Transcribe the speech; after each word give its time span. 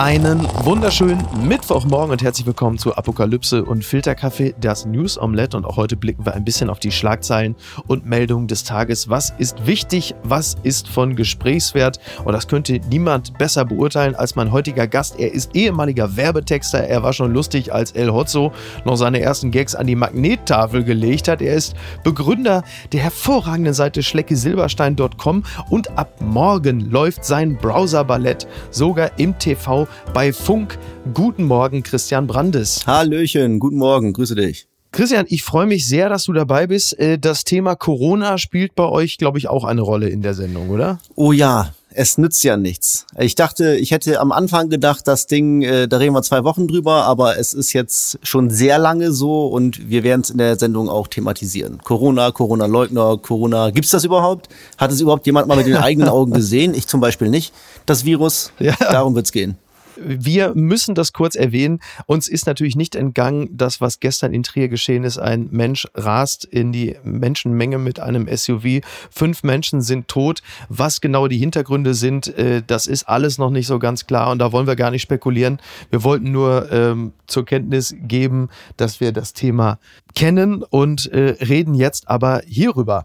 Einen 0.00 0.48
wunderschönen 0.64 1.22
Mittwochmorgen 1.46 2.12
und 2.12 2.22
herzlich 2.22 2.46
willkommen 2.46 2.78
zu 2.78 2.96
Apokalypse 2.96 3.62
und 3.62 3.84
Filterkaffee, 3.84 4.54
das 4.58 4.86
News 4.86 5.18
Omelette. 5.20 5.58
Und 5.58 5.66
auch 5.66 5.76
heute 5.76 5.94
blicken 5.94 6.24
wir 6.24 6.32
ein 6.32 6.42
bisschen 6.42 6.70
auf 6.70 6.80
die 6.80 6.90
Schlagzeilen 6.90 7.54
und 7.86 8.06
Meldungen 8.06 8.48
des 8.48 8.64
Tages. 8.64 9.10
Was 9.10 9.34
ist 9.36 9.66
wichtig? 9.66 10.14
Was 10.22 10.56
ist 10.62 10.88
von 10.88 11.16
Gesprächswert? 11.16 12.00
Und 12.24 12.32
das 12.32 12.48
könnte 12.48 12.80
niemand 12.88 13.36
besser 13.36 13.66
beurteilen 13.66 14.14
als 14.14 14.36
mein 14.36 14.52
heutiger 14.52 14.86
Gast. 14.86 15.20
Er 15.20 15.34
ist 15.34 15.54
ehemaliger 15.54 16.16
Werbetexter. 16.16 16.78
Er 16.78 17.02
war 17.02 17.12
schon 17.12 17.34
lustig, 17.34 17.70
als 17.74 17.92
El 17.92 18.10
Hotzo 18.10 18.52
noch 18.86 18.96
seine 18.96 19.20
ersten 19.20 19.50
Gags 19.50 19.74
an 19.74 19.86
die 19.86 19.96
Magnettafel 19.96 20.82
gelegt 20.82 21.28
hat. 21.28 21.42
Er 21.42 21.56
ist 21.56 21.76
Begründer 22.04 22.64
der 22.94 23.00
hervorragenden 23.00 23.74
Seite 23.74 24.02
schleckesilberstein.com 24.02 25.44
und 25.68 25.98
ab 25.98 26.22
morgen 26.22 26.90
läuft 26.90 27.22
sein 27.22 27.58
Browser-Ballett 27.58 28.48
sogar 28.70 29.10
im 29.18 29.38
TV 29.38 29.86
bei 30.12 30.32
Funk. 30.32 30.78
Guten 31.14 31.44
Morgen, 31.44 31.82
Christian 31.82 32.26
Brandes. 32.26 32.86
Hallöchen, 32.86 33.58
guten 33.58 33.76
Morgen, 33.76 34.12
grüße 34.12 34.34
dich. 34.34 34.66
Christian, 34.92 35.26
ich 35.28 35.44
freue 35.44 35.66
mich 35.66 35.86
sehr, 35.86 36.08
dass 36.08 36.24
du 36.24 36.32
dabei 36.32 36.66
bist. 36.66 36.98
Äh, 36.98 37.18
das 37.18 37.44
Thema 37.44 37.76
Corona 37.76 38.38
spielt 38.38 38.74
bei 38.74 38.84
euch, 38.84 39.18
glaube 39.18 39.38
ich, 39.38 39.48
auch 39.48 39.64
eine 39.64 39.82
Rolle 39.82 40.08
in 40.08 40.20
der 40.20 40.34
Sendung, 40.34 40.70
oder? 40.70 40.98
Oh 41.14 41.30
ja, 41.30 41.72
es 41.92 42.18
nützt 42.18 42.42
ja 42.42 42.56
nichts. 42.56 43.06
Ich 43.16 43.36
dachte, 43.36 43.76
ich 43.76 43.92
hätte 43.92 44.20
am 44.20 44.32
Anfang 44.32 44.68
gedacht, 44.68 45.06
das 45.06 45.26
Ding, 45.26 45.62
äh, 45.62 45.86
da 45.86 45.98
reden 45.98 46.14
wir 46.14 46.22
zwei 46.22 46.42
Wochen 46.42 46.66
drüber, 46.66 47.04
aber 47.04 47.38
es 47.38 47.52
ist 47.52 47.72
jetzt 47.72 48.18
schon 48.24 48.50
sehr 48.50 48.78
lange 48.78 49.12
so 49.12 49.46
und 49.46 49.88
wir 49.88 50.02
werden 50.02 50.22
es 50.22 50.30
in 50.30 50.38
der 50.38 50.58
Sendung 50.58 50.88
auch 50.88 51.06
thematisieren. 51.06 51.78
Corona, 51.84 52.32
Corona-Leugner, 52.32 53.18
Corona, 53.18 53.70
gibt's 53.70 53.90
das 53.90 54.04
überhaupt? 54.04 54.48
Hat 54.76 54.90
es 54.90 55.00
überhaupt 55.00 55.24
jemand 55.26 55.46
mal 55.46 55.56
mit 55.56 55.66
den 55.66 55.76
eigenen 55.76 56.08
Augen 56.10 56.32
gesehen? 56.32 56.74
Ich 56.74 56.88
zum 56.88 57.00
Beispiel 57.00 57.28
nicht. 57.28 57.52
Das 57.86 58.04
Virus, 58.04 58.52
ja. 58.58 58.74
darum 58.78 59.14
wird's 59.14 59.30
gehen 59.30 59.56
wir 60.04 60.54
müssen 60.54 60.94
das 60.94 61.12
kurz 61.12 61.34
erwähnen. 61.34 61.80
Uns 62.06 62.28
ist 62.28 62.46
natürlich 62.46 62.76
nicht 62.76 62.94
entgangen, 62.94 63.48
das, 63.52 63.80
was 63.80 64.00
gestern 64.00 64.32
in 64.32 64.42
Trier 64.42 64.68
geschehen 64.68 65.04
ist. 65.04 65.18
Ein 65.18 65.48
Mensch 65.50 65.86
rast 65.94 66.44
in 66.44 66.72
die 66.72 66.96
Menschenmenge 67.04 67.78
mit 67.78 68.00
einem 68.00 68.28
SUV. 68.34 68.80
Fünf 69.10 69.42
Menschen 69.42 69.82
sind 69.82 70.08
tot. 70.08 70.42
Was 70.68 71.00
genau 71.00 71.28
die 71.28 71.38
Hintergründe 71.38 71.94
sind, 71.94 72.28
äh, 72.38 72.62
das 72.66 72.86
ist 72.86 73.08
alles 73.08 73.38
noch 73.38 73.50
nicht 73.50 73.66
so 73.66 73.78
ganz 73.78 74.06
klar 74.06 74.30
und 74.30 74.38
da 74.38 74.52
wollen 74.52 74.66
wir 74.66 74.76
gar 74.76 74.90
nicht 74.90 75.02
spekulieren. 75.02 75.60
Wir 75.90 76.04
wollten 76.04 76.32
nur 76.32 76.70
ähm, 76.72 77.12
zur 77.26 77.44
Kenntnis 77.44 77.94
geben, 78.00 78.48
dass 78.76 79.00
wir 79.00 79.12
das 79.12 79.32
Thema 79.32 79.78
kennen 80.14 80.62
und 80.62 81.10
äh, 81.12 81.36
reden 81.44 81.74
jetzt 81.74 82.08
aber 82.08 82.42
hierüber. 82.46 83.04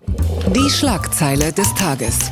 Die 0.55 0.69
Schlagzeile 0.69 1.51
des 1.51 1.73
Tages 1.75 2.31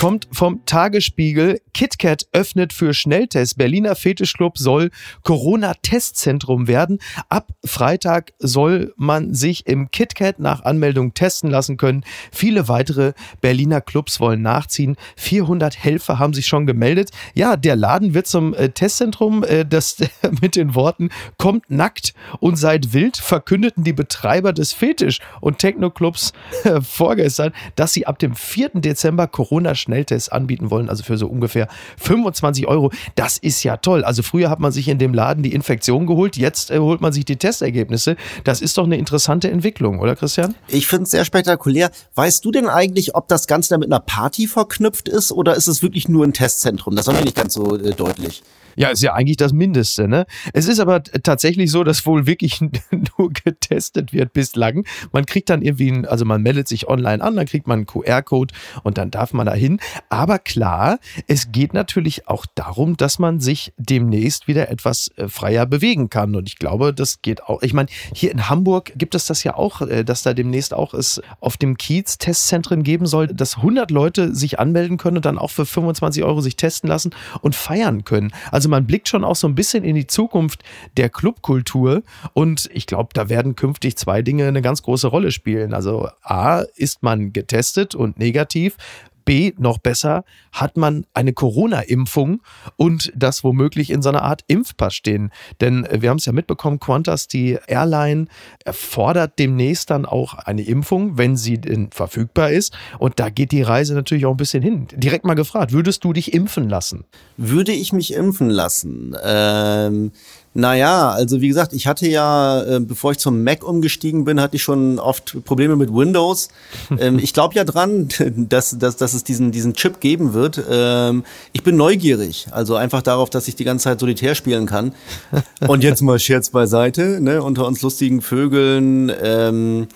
kommt 0.00 0.28
vom 0.32 0.64
Tagesspiegel. 0.64 1.60
KitKat 1.74 2.26
öffnet 2.32 2.72
für 2.72 2.94
Schnelltest. 2.94 3.58
Berliner 3.58 3.94
Fetischclub 3.94 4.56
soll 4.56 4.90
Corona-Testzentrum 5.24 6.68
werden. 6.68 7.00
Ab 7.28 7.50
Freitag 7.66 8.32
soll 8.38 8.94
man 8.96 9.34
sich 9.34 9.66
im 9.66 9.90
KitKat 9.90 10.38
nach 10.38 10.64
Anmeldung 10.64 11.12
testen 11.12 11.50
lassen 11.50 11.76
können. 11.76 12.02
Viele 12.32 12.66
weitere 12.66 13.12
Berliner 13.42 13.82
Clubs 13.82 14.20
wollen 14.20 14.40
nachziehen. 14.40 14.96
400 15.16 15.76
Helfer 15.76 16.18
haben 16.18 16.32
sich 16.32 16.46
schon 16.46 16.66
gemeldet. 16.66 17.10
Ja, 17.34 17.58
der 17.58 17.76
Laden 17.76 18.14
wird 18.14 18.26
zum 18.26 18.54
äh, 18.54 18.70
Testzentrum. 18.70 19.44
Äh, 19.44 19.66
das 19.66 19.98
mit 20.40 20.56
den 20.56 20.74
Worten 20.74 21.10
kommt 21.36 21.70
nackt 21.70 22.14
und 22.38 22.56
seid 22.56 22.94
wild 22.94 23.18
verkündeten 23.18 23.84
die 23.84 23.92
Betreiber 23.92 24.54
des 24.54 24.72
Fetisch- 24.72 25.20
und 25.42 25.58
Techno-Clubs 25.58 26.32
äh, 26.64 26.80
vorgestern, 26.80 27.52
dass 27.76 27.92
sie 27.92 28.06
ab 28.06 28.18
dem 28.18 28.34
4. 28.34 28.70
Dezember 28.76 29.26
Corona 29.26 29.74
Schnelltests 29.90 30.28
anbieten 30.28 30.70
wollen, 30.70 30.88
also 30.88 31.02
für 31.02 31.16
so 31.18 31.26
ungefähr 31.26 31.68
25 31.98 32.66
Euro. 32.66 32.90
Das 33.16 33.38
ist 33.38 33.62
ja 33.64 33.76
toll. 33.76 34.04
Also 34.04 34.22
früher 34.22 34.50
hat 34.50 34.60
man 34.60 34.72
sich 34.72 34.88
in 34.88 34.98
dem 34.98 35.12
Laden 35.12 35.42
die 35.42 35.52
Infektion 35.52 36.06
geholt, 36.06 36.36
jetzt 36.36 36.70
äh, 36.70 36.78
holt 36.78 37.00
man 37.00 37.12
sich 37.12 37.24
die 37.24 37.36
Testergebnisse. 37.36 38.16
Das 38.44 38.60
ist 38.60 38.78
doch 38.78 38.84
eine 38.84 38.96
interessante 38.96 39.50
Entwicklung, 39.50 39.98
oder 39.98 40.16
Christian? 40.16 40.54
Ich 40.68 40.86
finde 40.86 41.04
es 41.04 41.10
sehr 41.10 41.24
spektakulär. 41.24 41.90
Weißt 42.14 42.44
du 42.44 42.50
denn 42.50 42.68
eigentlich, 42.68 43.14
ob 43.14 43.28
das 43.28 43.46
Ganze 43.46 43.70
da 43.70 43.78
mit 43.78 43.88
einer 43.88 44.00
Party 44.00 44.46
verknüpft 44.46 45.08
ist 45.08 45.32
oder 45.32 45.54
ist 45.56 45.66
es 45.66 45.82
wirklich 45.82 46.08
nur 46.08 46.24
ein 46.24 46.32
Testzentrum? 46.32 46.94
Das 46.96 47.06
war 47.06 47.14
mir 47.14 47.24
nicht 47.24 47.36
ganz 47.36 47.54
so 47.54 47.76
äh, 47.76 47.92
deutlich. 47.92 48.42
Ja, 48.76 48.88
ist 48.88 49.02
ja 49.02 49.14
eigentlich 49.14 49.36
das 49.36 49.52
Mindeste, 49.52 50.08
ne? 50.08 50.26
Es 50.52 50.68
ist 50.68 50.80
aber 50.80 51.02
tatsächlich 51.02 51.70
so, 51.70 51.84
dass 51.84 52.04
wohl 52.06 52.26
wirklich 52.26 52.60
nur 52.90 53.30
getestet 53.30 54.12
wird 54.12 54.32
bislang. 54.32 54.84
Man 55.12 55.26
kriegt 55.26 55.50
dann 55.50 55.62
irgendwie, 55.62 56.06
also 56.06 56.24
man 56.24 56.42
meldet 56.42 56.68
sich 56.68 56.88
online 56.88 57.22
an, 57.22 57.36
dann 57.36 57.46
kriegt 57.46 57.66
man 57.66 57.80
einen 57.80 57.86
QR-Code 57.86 58.54
und 58.82 58.98
dann 58.98 59.10
darf 59.10 59.32
man 59.32 59.46
da 59.46 59.54
hin. 59.54 59.80
Aber 60.08 60.38
klar, 60.38 60.98
es 61.26 61.52
geht 61.52 61.74
natürlich 61.74 62.28
auch 62.28 62.46
darum, 62.54 62.96
dass 62.96 63.18
man 63.18 63.40
sich 63.40 63.72
demnächst 63.76 64.48
wieder 64.48 64.68
etwas 64.70 65.10
äh, 65.16 65.28
freier 65.28 65.66
bewegen 65.66 66.10
kann. 66.10 66.34
Und 66.34 66.48
ich 66.48 66.58
glaube, 66.58 66.92
das 66.94 67.22
geht 67.22 67.42
auch. 67.44 67.62
Ich 67.62 67.72
meine, 67.72 67.88
hier 68.14 68.30
in 68.30 68.48
Hamburg 68.48 68.92
gibt 68.96 69.14
es 69.14 69.26
das 69.26 69.44
ja 69.44 69.56
auch, 69.56 69.80
äh, 69.82 70.04
dass 70.04 70.22
da 70.22 70.34
demnächst 70.34 70.74
auch 70.74 70.94
es 70.94 71.20
auf 71.40 71.56
dem 71.56 71.76
Kiez 71.76 72.18
Testzentren 72.18 72.82
geben 72.82 73.06
soll, 73.06 73.28
dass 73.28 73.56
100 73.56 73.90
Leute 73.90 74.34
sich 74.34 74.58
anmelden 74.58 74.96
können 74.96 75.16
und 75.16 75.24
dann 75.24 75.38
auch 75.38 75.50
für 75.50 75.66
25 75.66 76.22
Euro 76.24 76.40
sich 76.40 76.56
testen 76.56 76.88
lassen 76.88 77.10
und 77.40 77.54
feiern 77.54 78.04
können. 78.04 78.32
Also 78.50 78.59
man 78.68 78.86
blickt 78.86 79.08
schon 79.08 79.24
auch 79.24 79.36
so 79.36 79.46
ein 79.46 79.54
bisschen 79.54 79.84
in 79.84 79.94
die 79.94 80.06
Zukunft 80.06 80.62
der 80.96 81.08
Clubkultur 81.08 82.02
und 82.32 82.68
ich 82.72 82.86
glaube, 82.86 83.10
da 83.12 83.28
werden 83.28 83.56
künftig 83.56 83.96
zwei 83.96 84.22
Dinge 84.22 84.46
eine 84.46 84.62
ganz 84.62 84.82
große 84.82 85.08
Rolle 85.08 85.30
spielen. 85.32 85.74
Also 85.74 86.08
A, 86.22 86.62
ist 86.76 87.02
man 87.02 87.32
getestet 87.32 87.94
und 87.94 88.18
negativ, 88.18 88.76
B, 89.24 89.52
noch 89.58 89.78
besser, 89.78 90.24
hat 90.52 90.76
man 90.76 91.06
eine 91.14 91.32
Corona-Impfung 91.32 92.42
und 92.76 93.12
das 93.14 93.44
womöglich 93.44 93.90
in 93.90 94.02
so 94.02 94.08
einer 94.08 94.22
Art 94.22 94.42
Impfpass 94.46 94.94
stehen. 94.94 95.30
Denn 95.60 95.84
äh, 95.84 96.02
wir 96.02 96.10
haben 96.10 96.18
es 96.18 96.26
ja 96.26 96.32
mitbekommen, 96.32 96.80
Qantas, 96.80 97.28
die 97.28 97.58
Airline, 97.66 98.26
erfordert 98.64 99.38
demnächst 99.38 99.90
dann 99.90 100.06
auch 100.06 100.34
eine 100.34 100.62
Impfung, 100.62 101.18
wenn 101.18 101.36
sie 101.36 101.60
denn 101.60 101.90
verfügbar 101.90 102.50
ist. 102.50 102.76
Und 102.98 103.20
da 103.20 103.30
geht 103.30 103.52
die 103.52 103.62
Reise 103.62 103.94
natürlich 103.94 104.26
auch 104.26 104.32
ein 104.32 104.36
bisschen 104.36 104.62
hin. 104.62 104.86
Direkt 104.94 105.24
mal 105.24 105.34
gefragt, 105.34 105.72
würdest 105.72 106.04
du 106.04 106.12
dich 106.12 106.32
impfen 106.32 106.68
lassen? 106.68 107.04
Würde 107.36 107.72
ich 107.72 107.92
mich 107.92 108.12
impfen 108.12 108.50
lassen? 108.50 109.16
Ähm 109.24 110.12
naja, 110.52 111.10
also 111.10 111.40
wie 111.40 111.46
gesagt, 111.46 111.72
ich 111.72 111.86
hatte 111.86 112.08
ja, 112.08 112.62
äh, 112.62 112.80
bevor 112.80 113.12
ich 113.12 113.18
zum 113.18 113.44
Mac 113.44 113.62
umgestiegen 113.62 114.24
bin, 114.24 114.40
hatte 114.40 114.56
ich 114.56 114.62
schon 114.64 114.98
oft 114.98 115.44
Probleme 115.44 115.76
mit 115.76 115.92
Windows. 115.92 116.48
Ähm, 116.98 117.20
ich 117.20 117.32
glaube 117.32 117.54
ja 117.54 117.62
dran, 117.64 118.08
dass, 118.36 118.76
dass, 118.78 118.96
dass 118.96 119.14
es 119.14 119.22
diesen, 119.22 119.52
diesen 119.52 119.74
Chip 119.74 120.00
geben 120.00 120.34
wird. 120.34 120.60
Ähm, 120.68 121.24
ich 121.52 121.62
bin 121.62 121.76
neugierig, 121.76 122.48
also 122.50 122.74
einfach 122.74 123.00
darauf, 123.00 123.30
dass 123.30 123.46
ich 123.46 123.54
die 123.54 123.64
ganze 123.64 123.84
Zeit 123.84 124.00
solitär 124.00 124.34
spielen 124.34 124.66
kann. 124.66 124.92
Und 125.66 125.84
jetzt 125.84 126.02
mal 126.02 126.18
Scherz 126.18 126.50
beiseite, 126.50 127.20
ne, 127.20 127.42
unter 127.42 127.66
uns 127.66 127.80
lustigen 127.82 128.22
Vögeln. 128.22 129.12
Ähm, 129.22 129.86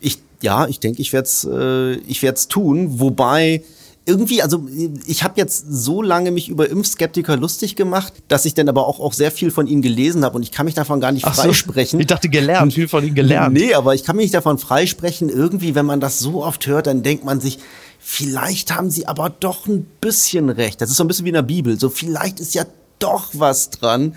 ich, 0.00 0.18
ja, 0.40 0.66
ich 0.66 0.80
denke, 0.80 1.02
ich 1.02 1.12
werde 1.12 1.26
es 1.26 1.44
äh, 1.44 1.92
ich 2.08 2.22
werd's 2.22 2.48
tun, 2.48 2.98
wobei 2.98 3.62
irgendwie, 4.08 4.42
also 4.42 4.66
ich 5.06 5.22
habe 5.22 5.34
jetzt 5.36 5.66
so 5.68 6.00
lange 6.00 6.30
mich 6.30 6.48
über 6.48 6.68
Impfskeptiker 6.68 7.36
lustig 7.36 7.76
gemacht, 7.76 8.14
dass 8.28 8.46
ich 8.46 8.54
dann 8.54 8.68
aber 8.68 8.86
auch, 8.86 9.00
auch 9.00 9.12
sehr 9.12 9.30
viel 9.30 9.50
von 9.50 9.66
ihnen 9.66 9.82
gelesen 9.82 10.24
habe 10.24 10.36
und 10.36 10.42
ich 10.42 10.50
kann 10.50 10.64
mich 10.64 10.74
davon 10.74 10.98
gar 10.98 11.12
nicht 11.12 11.26
Ach 11.26 11.34
freisprechen. 11.34 11.98
So, 11.98 12.00
ich 12.00 12.06
dachte 12.06 12.30
gelernt, 12.30 12.72
viel 12.74 12.88
von 12.88 13.04
ihnen 13.04 13.14
gelernt. 13.14 13.54
Nee, 13.54 13.74
aber 13.74 13.94
ich 13.94 14.04
kann 14.04 14.16
mich 14.16 14.24
nicht 14.24 14.34
davon 14.34 14.58
freisprechen. 14.58 15.28
Irgendwie, 15.28 15.74
wenn 15.74 15.84
man 15.84 16.00
das 16.00 16.18
so 16.18 16.42
oft 16.42 16.66
hört, 16.66 16.86
dann 16.86 17.02
denkt 17.02 17.24
man 17.24 17.40
sich, 17.40 17.58
vielleicht 17.98 18.74
haben 18.74 18.90
sie 18.90 19.06
aber 19.06 19.28
doch 19.28 19.66
ein 19.66 19.84
bisschen 20.00 20.48
recht. 20.48 20.80
Das 20.80 20.90
ist 20.90 20.96
so 20.96 21.04
ein 21.04 21.08
bisschen 21.08 21.26
wie 21.26 21.30
in 21.30 21.34
der 21.34 21.42
Bibel. 21.42 21.78
So, 21.78 21.90
vielleicht 21.90 22.40
ist 22.40 22.54
ja 22.54 22.64
doch 22.98 23.28
was 23.34 23.68
dran. 23.70 24.14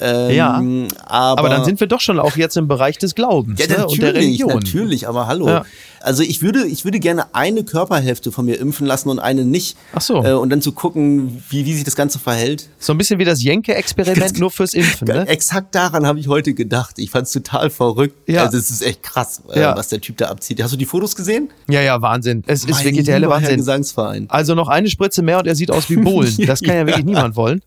Ähm, 0.00 0.34
ja, 0.34 0.62
aber, 1.04 1.40
aber, 1.40 1.48
dann 1.48 1.64
sind 1.64 1.80
wir 1.80 1.86
doch 1.86 2.00
schon 2.00 2.18
auch 2.18 2.36
jetzt 2.36 2.56
im 2.56 2.68
Bereich 2.68 2.98
des 2.98 3.14
Glaubens 3.14 3.60
ja, 3.60 3.66
ne? 3.66 3.86
und 3.86 4.00
der 4.00 4.14
Religion. 4.14 4.52
Natürlich, 4.52 5.08
aber 5.08 5.26
hallo. 5.26 5.48
Ja. 5.48 5.64
Also 6.06 6.22
ich 6.22 6.40
würde, 6.40 6.64
ich 6.66 6.84
würde 6.84 7.00
gerne 7.00 7.34
eine 7.34 7.64
Körperhälfte 7.64 8.30
von 8.30 8.44
mir 8.44 8.60
impfen 8.60 8.86
lassen 8.86 9.08
und 9.08 9.18
eine 9.18 9.44
nicht. 9.44 9.76
Ach 9.92 10.00
so. 10.00 10.22
Äh, 10.22 10.34
und 10.34 10.50
dann 10.50 10.62
zu 10.62 10.70
gucken, 10.70 11.42
wie, 11.48 11.66
wie 11.66 11.74
sich 11.74 11.82
das 11.82 11.96
Ganze 11.96 12.20
verhält. 12.20 12.68
So 12.78 12.92
ein 12.92 12.98
bisschen 12.98 13.18
wie 13.18 13.24
das 13.24 13.42
Jenke-Experiment 13.42 14.38
nur 14.38 14.52
fürs 14.52 14.74
Impfen. 14.74 15.08
Ne? 15.08 15.26
Exakt 15.26 15.74
daran 15.74 16.06
habe 16.06 16.20
ich 16.20 16.28
heute 16.28 16.54
gedacht. 16.54 16.98
Ich 16.98 17.10
fand 17.10 17.26
es 17.26 17.32
total 17.32 17.70
verrückt. 17.70 18.16
Ja. 18.28 18.44
Also 18.44 18.56
es 18.56 18.70
ist 18.70 18.82
echt 18.82 19.02
krass, 19.02 19.42
äh, 19.52 19.60
ja. 19.60 19.76
was 19.76 19.88
der 19.88 20.00
Typ 20.00 20.18
da 20.18 20.26
abzieht. 20.26 20.62
Hast 20.62 20.72
du 20.72 20.76
die 20.76 20.86
Fotos 20.86 21.16
gesehen? 21.16 21.50
Ja, 21.68 21.80
ja, 21.80 22.00
Wahnsinn. 22.00 22.44
Es 22.46 22.62
mein 22.62 22.72
ist 22.72 22.84
wirklich 22.84 23.04
der 23.04 23.14
helle 23.14 23.28
Wahnsinn. 23.28 23.56
Gesangsverein. 23.56 24.26
Also 24.28 24.54
noch 24.54 24.68
eine 24.68 24.88
Spritze 24.88 25.22
mehr 25.22 25.38
und 25.38 25.46
er 25.46 25.56
sieht 25.56 25.70
aus 25.70 25.90
wie 25.90 25.96
Bohlen. 25.96 26.36
Das 26.46 26.60
kann 26.60 26.74
ja, 26.74 26.80
ja 26.82 26.86
wirklich 26.86 27.04
niemand 27.04 27.34
wollen. 27.34 27.60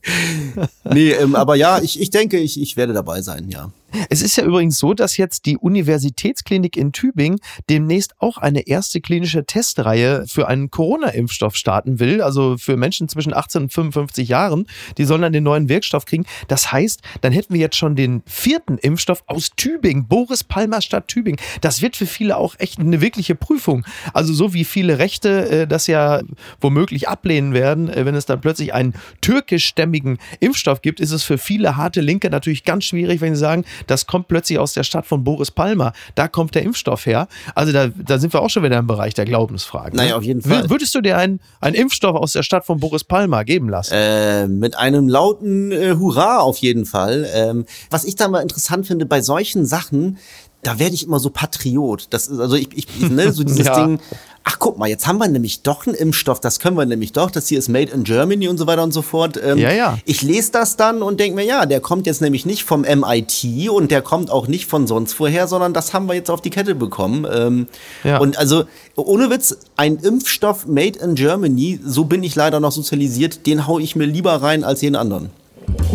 nee, 0.86 1.12
ähm, 1.12 1.36
aber 1.36 1.56
ja, 1.56 1.80
ich, 1.80 2.00
ich 2.00 2.12
denke, 2.12 2.19
ich, 2.38 2.60
ich 2.60 2.78
werde 2.78 2.94
dabei 2.94 3.22
sein, 3.22 3.50
ja. 3.50 3.72
Es 4.10 4.22
ist 4.22 4.36
ja 4.38 4.44
übrigens 4.44 4.78
so, 4.78 4.94
dass 4.94 5.18
jetzt 5.18 5.46
die 5.46 5.58
Universitätsklinik 5.58 6.78
in 6.78 6.92
Tübingen 6.92 7.40
demnächst 7.70 8.16
auch 8.20 8.38
eine 8.38 8.68
erste 8.68 9.02
klinische 9.02 9.46
Testreihe 9.46 10.26
für 10.28 10.48
einen 10.48 10.70
Corona-Impfstoff 10.70 11.56
starten 11.56 12.00
will, 12.00 12.22
also 12.22 12.58
für 12.58 12.78
Menschen 12.78 13.10
zwischen 13.10 13.34
18 13.34 13.64
und 13.64 13.74
55 13.74 14.28
Jahren. 14.30 14.68
Die 14.98 15.06
sollen 15.06 15.22
dann 15.22 15.34
den 15.34 15.44
neuen 15.44 15.70
Wirkstoff 15.70 16.06
kriegen. 16.06 16.26
Das 16.48 16.72
heißt, 16.72 17.02
dann 17.22 17.32
hätten 17.32 17.54
wir 17.54 17.60
jetzt 17.60 17.78
schon 17.78 17.96
den 17.96 18.22
vierten 18.26 18.78
Impfstoff 18.78 19.24
aus 19.28 19.52
Tübingen, 19.56 20.08
Boris 20.08 20.44
Palmer 20.44 20.82
Stadt 20.82 21.08
Tübingen. 21.08 21.40
Das 21.62 21.82
wird 21.82 21.96
für 21.96 22.06
viele 22.06 22.38
auch 22.38 22.56
echt 22.58 22.80
eine 22.80 23.02
wirkliche 23.02 23.36
Prüfung. 23.36 23.86
Also 24.14 24.34
so 24.34 24.54
wie 24.54 24.66
viele 24.66 25.00
Rechte 25.00 25.50
äh, 25.50 25.68
das 25.68 25.88
ja 25.88 26.22
womöglich 26.62 27.08
ablehnen 27.08 27.54
werden, 27.54 27.90
äh, 27.90 28.06
wenn 28.06 28.16
es 28.16 28.26
dann 28.26 28.42
plötzlich 28.42 28.74
einen 28.74 28.94
türkischstämmigen 29.22 30.18
Impfstoff 30.40 30.82
gibt, 30.82 31.00
ist 31.00 31.12
es 31.12 31.24
für 31.24 31.38
viele 31.38 31.78
harte 31.78 32.02
Linke 32.02 32.30
natürlich 32.30 32.64
ganz 32.64 32.86
schwierig, 32.86 33.22
wenn 33.22 33.36
sie 33.36 33.40
sagen, 33.40 33.66
das 33.88 34.08
kommt 34.08 34.28
plötzlich 34.28 34.60
aus 34.60 34.74
der 34.74 34.84
Stadt 34.84 35.06
von 35.06 35.24
Boris 35.24 35.52
Palmer. 35.52 35.94
Da 36.16 36.28
kommt 36.28 36.56
der 36.56 36.64
Impfstoff 36.64 37.06
her. 37.06 37.28
Also 37.56 37.72
da, 37.72 37.88
da 37.88 38.18
sind 38.20 38.34
wir 38.34 38.42
auch 38.42 38.50
schon 38.50 38.64
wieder 38.64 38.78
im 38.78 38.88
Bereich 38.88 39.14
der 39.14 39.26
Glaubensfragen. 39.26 39.96
Naja, 39.96 40.18
auf 40.18 40.24
jeden 40.24 40.42
Fall. 40.42 40.70
Würdest 40.70 40.94
du 40.96 41.02
dir 41.02 41.18
einen, 41.18 41.40
einen 41.62 41.76
Impfstoff 41.76 42.16
aus 42.16 42.34
der 42.34 42.44
Stadt 42.44 42.66
von 42.66 42.80
Boris 42.80 43.04
Palmer 43.04 43.44
geben 43.46 43.70
lassen? 43.70 43.94
Äh, 43.94 44.48
mit 44.48 44.78
einem 44.78 45.08
lauten 45.08 45.72
äh, 45.72 45.96
Hurra 45.98 46.40
auf 46.40 46.58
jeden 46.58 46.86
Fall. 46.86 47.28
Ähm, 47.34 47.66
was 47.90 48.04
ich 48.04 48.16
da 48.16 48.28
mal 48.28 48.42
interessant 48.42 48.88
finde, 48.88 49.06
bei 49.06 49.22
solchen 49.22 49.66
Sachen, 49.66 50.18
da 50.62 50.78
werde 50.80 50.94
ich 50.94 51.06
immer 51.06 51.20
so 51.20 51.30
Patriot. 51.30 52.08
Das 52.10 52.28
ist 52.28 52.40
also 52.40 52.56
ich, 52.56 52.70
ich 52.76 53.10
ne, 53.10 53.32
so 53.32 53.44
dieses 53.44 53.66
ja. 53.66 53.86
Ding. 53.86 54.00
Ach 54.44 54.58
guck 54.58 54.78
mal, 54.78 54.88
jetzt 54.88 55.06
haben 55.06 55.18
wir 55.18 55.28
nämlich 55.28 55.62
doch 55.62 55.86
einen 55.86 55.96
Impfstoff. 55.96 56.40
Das 56.40 56.60
können 56.60 56.78
wir 56.78 56.86
nämlich 56.86 57.12
doch. 57.12 57.30
Das 57.30 57.48
hier 57.48 57.60
ist 57.60 57.70
Made 57.70 57.92
in 57.92 58.04
Germany 58.04 58.48
und 58.48 58.58
so 58.58 58.68
weiter 58.68 58.84
und 58.84 58.92
so 58.94 59.02
fort. 59.02 59.40
Ähm, 59.44 59.58
ja, 59.58 59.72
ja. 59.72 59.98
Ich 60.06 60.22
lese 60.22 60.52
das 60.52 60.76
dann 60.76 61.02
und 61.02 61.20
denke 61.20 61.36
mir, 61.36 61.46
ja, 61.46 61.66
der 61.66 61.82
kommt 61.82 62.08
jetzt 62.08 62.22
nämlich 62.22 62.46
nicht 62.46 62.64
vom 62.64 62.82
MIT 62.82 63.70
und 63.70 63.92
der 63.92 64.02
kommt 64.02 64.32
auch 64.32 64.48
nicht 64.48 64.66
von 64.66 64.88
sonst 64.88 65.20
woher, 65.20 65.48
sondern 65.48 65.74
das 65.74 65.94
haben 65.94 66.08
wir 66.08 66.16
jetzt 66.16 66.32
auf 66.32 66.42
die 66.42 66.50
Kette 66.50 66.76
bekommen. 66.76 67.28
Ähm, 67.32 67.68
ja. 68.04 68.18
Und 68.20 68.38
also 68.38 68.64
ohne 68.96 69.30
Witz, 69.30 69.58
ein 69.76 69.98
Impfstoff 69.98 70.66
Made 70.66 71.00
in 71.00 71.16
Germany, 71.16 71.80
so 71.84 72.06
bin 72.06 72.24
ich 72.24 72.36
leider 72.36 72.60
noch 72.60 72.72
sozialisiert. 72.72 73.46
Den 73.46 73.68
hau 73.68 73.80
ich 73.80 73.96
mir 73.96 74.06
lieber 74.06 74.42
rein 74.42 74.64
als 74.64 74.82
jeden 74.82 74.96
anderen. 74.96 75.30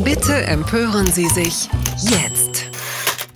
Bitte 0.05 0.35
empören 0.35 1.11
Sie 1.11 1.26
sich 1.29 1.69
jetzt. 2.02 2.44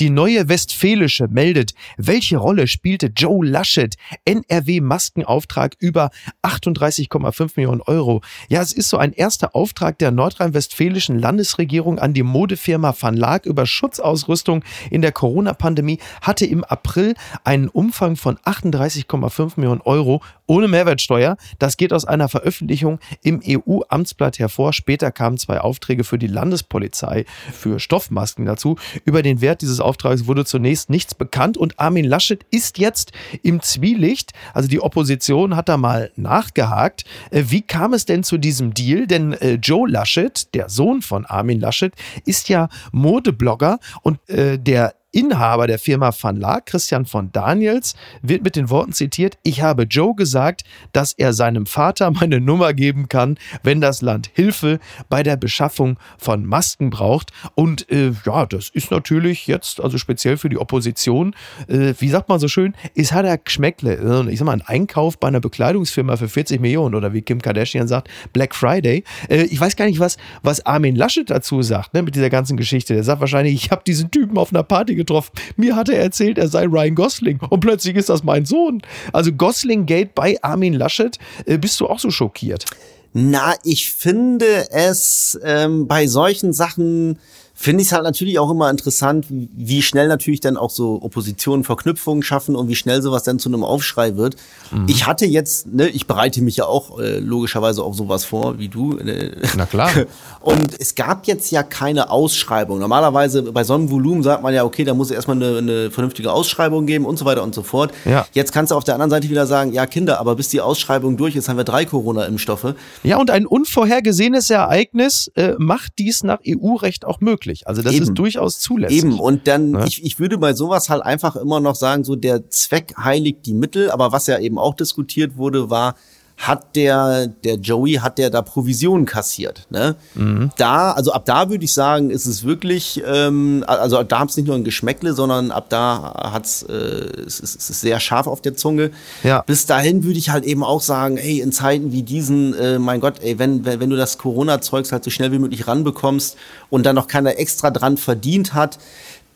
Die 0.00 0.10
neue 0.10 0.48
Westfälische 0.48 1.26
meldet, 1.26 1.74
welche 1.96 2.36
Rolle 2.36 2.68
spielte 2.68 3.10
Joe 3.16 3.44
Laschet 3.44 3.96
NRW-Maskenauftrag 4.26 5.74
über 5.80 6.10
38,5 6.44 7.54
Millionen 7.56 7.80
Euro. 7.80 8.20
Ja, 8.48 8.62
es 8.62 8.72
ist 8.72 8.90
so 8.90 8.96
ein 8.96 9.12
erster 9.12 9.56
Auftrag 9.56 9.98
der 9.98 10.12
nordrhein-westfälischen 10.12 11.18
Landesregierung 11.18 11.98
an 11.98 12.14
die 12.14 12.22
Modefirma 12.22 12.94
Van 12.96 13.16
Laak 13.16 13.44
über 13.44 13.66
Schutzausrüstung 13.66 14.62
in 14.88 15.02
der 15.02 15.10
Corona-Pandemie 15.10 15.98
hatte 16.22 16.46
im 16.46 16.62
April 16.62 17.14
einen 17.42 17.66
Umfang 17.66 18.14
von 18.14 18.36
38,5 18.36 19.54
Millionen 19.56 19.80
Euro 19.80 20.22
ohne 20.46 20.68
Mehrwertsteuer. 20.68 21.36
Das 21.58 21.76
geht 21.76 21.92
aus 21.92 22.04
einer 22.04 22.28
Veröffentlichung 22.28 23.00
im 23.22 23.40
EU-Amtsblatt 23.44 24.38
hervor. 24.38 24.72
Später 24.72 25.10
kamen 25.10 25.38
zwei 25.38 25.60
Aufträge 25.60 26.04
für 26.04 26.18
die 26.18 26.28
Landespolizei 26.28 27.24
für 27.52 27.80
Stoffmasken 27.80 28.46
dazu. 28.46 28.76
Über 29.04 29.22
den 29.22 29.40
Wert 29.40 29.62
dieses 29.62 29.80
Auftrags 29.88 30.26
wurde 30.26 30.44
zunächst 30.44 30.90
nichts 30.90 31.14
bekannt 31.14 31.56
und 31.56 31.80
Armin 31.80 32.04
Laschet 32.04 32.44
ist 32.50 32.78
jetzt 32.78 33.12
im 33.42 33.62
Zwielicht. 33.62 34.32
Also 34.52 34.68
die 34.68 34.80
Opposition 34.80 35.56
hat 35.56 35.68
da 35.68 35.76
mal 35.76 36.10
nachgehakt. 36.16 37.04
Äh, 37.30 37.44
wie 37.48 37.62
kam 37.62 37.94
es 37.94 38.04
denn 38.04 38.22
zu 38.22 38.36
diesem 38.38 38.74
Deal? 38.74 39.06
Denn 39.06 39.32
äh, 39.32 39.54
Joe 39.54 39.88
Laschet, 39.88 40.54
der 40.54 40.68
Sohn 40.68 41.00
von 41.00 41.24
Armin 41.24 41.60
Laschet, 41.60 41.94
ist 42.26 42.48
ja 42.48 42.68
Modeblogger 42.92 43.78
und 44.02 44.18
äh, 44.28 44.58
der 44.58 44.94
Inhaber 45.18 45.66
der 45.66 45.80
Firma 45.80 46.12
Van 46.16 46.36
Laak, 46.36 46.66
Christian 46.66 47.04
von 47.04 47.32
Daniels, 47.32 47.96
wird 48.22 48.44
mit 48.44 48.54
den 48.54 48.70
Worten 48.70 48.92
zitiert, 48.92 49.36
ich 49.42 49.62
habe 49.62 49.82
Joe 49.82 50.14
gesagt, 50.14 50.62
dass 50.92 51.12
er 51.12 51.32
seinem 51.32 51.66
Vater 51.66 52.08
meine 52.12 52.40
Nummer 52.40 52.72
geben 52.72 53.08
kann, 53.08 53.36
wenn 53.64 53.80
das 53.80 54.00
Land 54.00 54.30
Hilfe 54.32 54.78
bei 55.08 55.24
der 55.24 55.36
Beschaffung 55.36 55.98
von 56.18 56.46
Masken 56.46 56.90
braucht. 56.90 57.32
Und 57.56 57.90
äh, 57.90 58.12
ja, 58.24 58.46
das 58.46 58.68
ist 58.68 58.92
natürlich 58.92 59.48
jetzt, 59.48 59.80
also 59.80 59.98
speziell 59.98 60.36
für 60.36 60.48
die 60.50 60.56
Opposition, 60.56 61.34
äh, 61.66 61.94
wie 61.98 62.10
sagt 62.10 62.28
man 62.28 62.38
so 62.38 62.46
schön, 62.46 62.74
ist 62.94 63.12
hat 63.12 63.26
er 63.26 63.38
Geschmäckle. 63.38 64.28
Ich 64.30 64.38
sag 64.38 64.46
mal, 64.46 64.52
ein 64.52 64.62
Einkauf 64.62 65.18
bei 65.18 65.26
einer 65.26 65.40
Bekleidungsfirma 65.40 66.16
für 66.16 66.28
40 66.28 66.60
Millionen 66.60 66.94
oder 66.94 67.12
wie 67.12 67.22
Kim 67.22 67.42
Kardashian 67.42 67.88
sagt, 67.88 68.08
Black 68.32 68.54
Friday. 68.54 69.02
Äh, 69.28 69.46
ich 69.46 69.60
weiß 69.60 69.74
gar 69.74 69.86
nicht, 69.86 69.98
was, 69.98 70.16
was 70.44 70.64
Armin 70.64 70.94
Laschet 70.94 71.28
dazu 71.28 71.60
sagt, 71.62 71.92
ne, 71.92 72.02
mit 72.04 72.14
dieser 72.14 72.30
ganzen 72.30 72.56
Geschichte. 72.56 72.94
Der 72.94 73.02
sagt 73.02 73.20
wahrscheinlich, 73.20 73.54
ich 73.54 73.72
habe 73.72 73.82
diesen 73.84 74.12
Typen 74.12 74.38
auf 74.38 74.52
einer 74.52 74.62
Party 74.62 74.94
getroffen. 74.94 75.07
Mir 75.56 75.76
hat 75.76 75.88
er 75.88 76.00
erzählt, 76.00 76.38
er 76.38 76.48
sei 76.48 76.64
Ryan 76.64 76.94
Gosling 76.94 77.40
und 77.48 77.60
plötzlich 77.60 77.96
ist 77.96 78.08
das 78.08 78.22
mein 78.22 78.44
Sohn. 78.44 78.82
Also 79.12 79.32
Gosling 79.32 79.86
Gate 79.86 80.14
bei 80.14 80.36
Armin 80.42 80.74
Laschet. 80.74 81.18
Äh, 81.46 81.58
bist 81.58 81.80
du 81.80 81.86
auch 81.86 81.98
so 81.98 82.10
schockiert? 82.10 82.64
Na, 83.12 83.54
ich 83.64 83.92
finde 83.92 84.70
es 84.70 85.38
ähm, 85.42 85.88
bei 85.88 86.06
solchen 86.06 86.52
Sachen 86.52 87.18
finde 87.60 87.82
ich 87.82 87.88
es 87.88 87.92
halt 87.92 88.04
natürlich 88.04 88.38
auch 88.38 88.52
immer 88.52 88.70
interessant, 88.70 89.26
wie 89.28 89.82
schnell 89.82 90.06
natürlich 90.06 90.38
dann 90.38 90.56
auch 90.56 90.70
so 90.70 91.02
Oppositionen 91.02 91.64
Verknüpfungen 91.64 92.22
schaffen 92.22 92.54
und 92.54 92.68
wie 92.68 92.76
schnell 92.76 93.02
sowas 93.02 93.24
dann 93.24 93.40
zu 93.40 93.48
einem 93.48 93.64
Aufschrei 93.64 94.16
wird. 94.16 94.36
Mhm. 94.70 94.86
Ich 94.86 95.08
hatte 95.08 95.26
jetzt, 95.26 95.66
ne, 95.66 95.88
ich 95.88 96.06
bereite 96.06 96.40
mich 96.40 96.56
ja 96.56 96.66
auch 96.66 97.00
äh, 97.00 97.18
logischerweise 97.18 97.82
auf 97.82 97.96
sowas 97.96 98.24
vor, 98.24 98.60
wie 98.60 98.68
du. 98.68 98.96
Äh, 98.98 99.32
Na 99.56 99.66
klar. 99.66 99.90
Und 100.40 100.78
es 100.78 100.94
gab 100.94 101.26
jetzt 101.26 101.50
ja 101.50 101.64
keine 101.64 102.10
Ausschreibung. 102.10 102.78
Normalerweise 102.78 103.42
bei 103.42 103.64
so 103.64 103.74
einem 103.74 103.90
Volumen 103.90 104.22
sagt 104.22 104.44
man 104.44 104.54
ja, 104.54 104.64
okay, 104.64 104.84
da 104.84 104.94
muss 104.94 105.08
es 105.10 105.16
erstmal 105.16 105.36
eine, 105.36 105.58
eine 105.58 105.90
vernünftige 105.90 106.30
Ausschreibung 106.30 106.86
geben 106.86 107.06
und 107.06 107.18
so 107.18 107.24
weiter 107.24 107.42
und 107.42 107.56
so 107.56 107.64
fort. 107.64 107.92
Ja. 108.04 108.24
Jetzt 108.34 108.52
kannst 108.52 108.70
du 108.70 108.76
auf 108.76 108.84
der 108.84 108.94
anderen 108.94 109.10
Seite 109.10 109.28
wieder 109.28 109.48
sagen, 109.48 109.72
ja 109.72 109.84
Kinder, 109.86 110.20
aber 110.20 110.36
bis 110.36 110.48
die 110.48 110.60
Ausschreibung 110.60 111.16
durch 111.16 111.34
ist, 111.34 111.48
haben 111.48 111.56
wir 111.56 111.64
drei 111.64 111.84
Corona-Impfstoffe. 111.84 112.76
Ja, 113.02 113.16
und 113.16 113.32
ein 113.32 113.46
unvorhergesehenes 113.46 114.48
Ereignis 114.48 115.28
äh, 115.34 115.54
macht 115.58 115.94
dies 115.98 116.22
nach 116.22 116.38
EU-Recht 116.46 117.04
auch 117.04 117.20
möglich 117.20 117.47
möglich. 117.48 117.66
Also 117.66 117.82
das 117.82 117.94
Eben. 117.94 118.04
ist 118.04 118.14
durchaus 118.14 118.60
zulässig. 118.60 119.04
Eben, 119.04 119.18
und 119.18 119.46
dann, 119.46 119.72
ja? 119.72 119.84
ich, 119.84 120.04
ich 120.04 120.20
würde 120.20 120.38
bei 120.38 120.54
sowas 120.54 120.88
halt 120.88 121.02
einfach 121.02 121.36
immer 121.36 121.60
noch 121.60 121.74
sagen, 121.74 122.04
so 122.04 122.16
der 122.16 122.48
Zweck 122.50 122.94
heiligt 122.96 123.46
die 123.46 123.54
Mittel, 123.54 123.90
aber 123.90 124.12
was 124.12 124.26
ja 124.26 124.38
eben 124.38 124.58
auch 124.58 124.74
diskutiert 124.74 125.36
wurde, 125.36 125.70
war, 125.70 125.94
hat 126.38 126.76
der, 126.76 127.26
der 127.26 127.56
Joey, 127.56 127.94
hat 127.94 128.16
der 128.16 128.30
da 128.30 128.42
Provision 128.42 129.04
kassiert. 129.04 129.66
Ne? 129.70 129.96
Mhm. 130.14 130.50
Da, 130.56 130.92
also 130.92 131.12
ab 131.12 131.24
da 131.24 131.50
würde 131.50 131.64
ich 131.64 131.74
sagen, 131.74 132.10
ist 132.10 132.26
es 132.26 132.44
wirklich, 132.44 133.02
ähm, 133.04 133.64
also 133.66 134.04
da 134.04 134.20
haben 134.20 134.28
es 134.28 134.36
nicht 134.36 134.46
nur 134.46 134.54
ein 134.54 134.62
Geschmäckle, 134.62 135.14
sondern 135.14 135.50
ab 135.50 135.66
da 135.68 136.30
hat's, 136.32 136.62
äh, 136.62 136.72
es, 136.72 137.40
ist, 137.40 137.56
es 137.56 137.70
ist 137.70 137.80
sehr 137.80 137.98
scharf 137.98 138.28
auf 138.28 138.40
der 138.40 138.54
Zunge. 138.54 138.92
Ja. 139.24 139.42
Bis 139.42 139.66
dahin 139.66 140.04
würde 140.04 140.18
ich 140.18 140.30
halt 140.30 140.44
eben 140.44 140.62
auch 140.62 140.80
sagen, 140.80 141.16
ey, 141.16 141.40
in 141.40 141.50
Zeiten 141.50 141.90
wie 141.90 142.04
diesen, 142.04 142.54
äh, 142.54 142.78
mein 142.78 143.00
Gott, 143.00 143.14
ey, 143.20 143.40
wenn, 143.40 143.64
wenn, 143.64 143.80
wenn 143.80 143.90
du 143.90 143.96
das 143.96 144.16
Corona-Zeugs 144.16 144.92
halt 144.92 145.02
so 145.02 145.10
schnell 145.10 145.32
wie 145.32 145.40
möglich 145.40 145.66
ranbekommst 145.66 146.36
und 146.70 146.86
dann 146.86 146.94
noch 146.94 147.08
keiner 147.08 147.36
extra 147.36 147.72
dran 147.72 147.96
verdient 147.96 148.54
hat, 148.54 148.78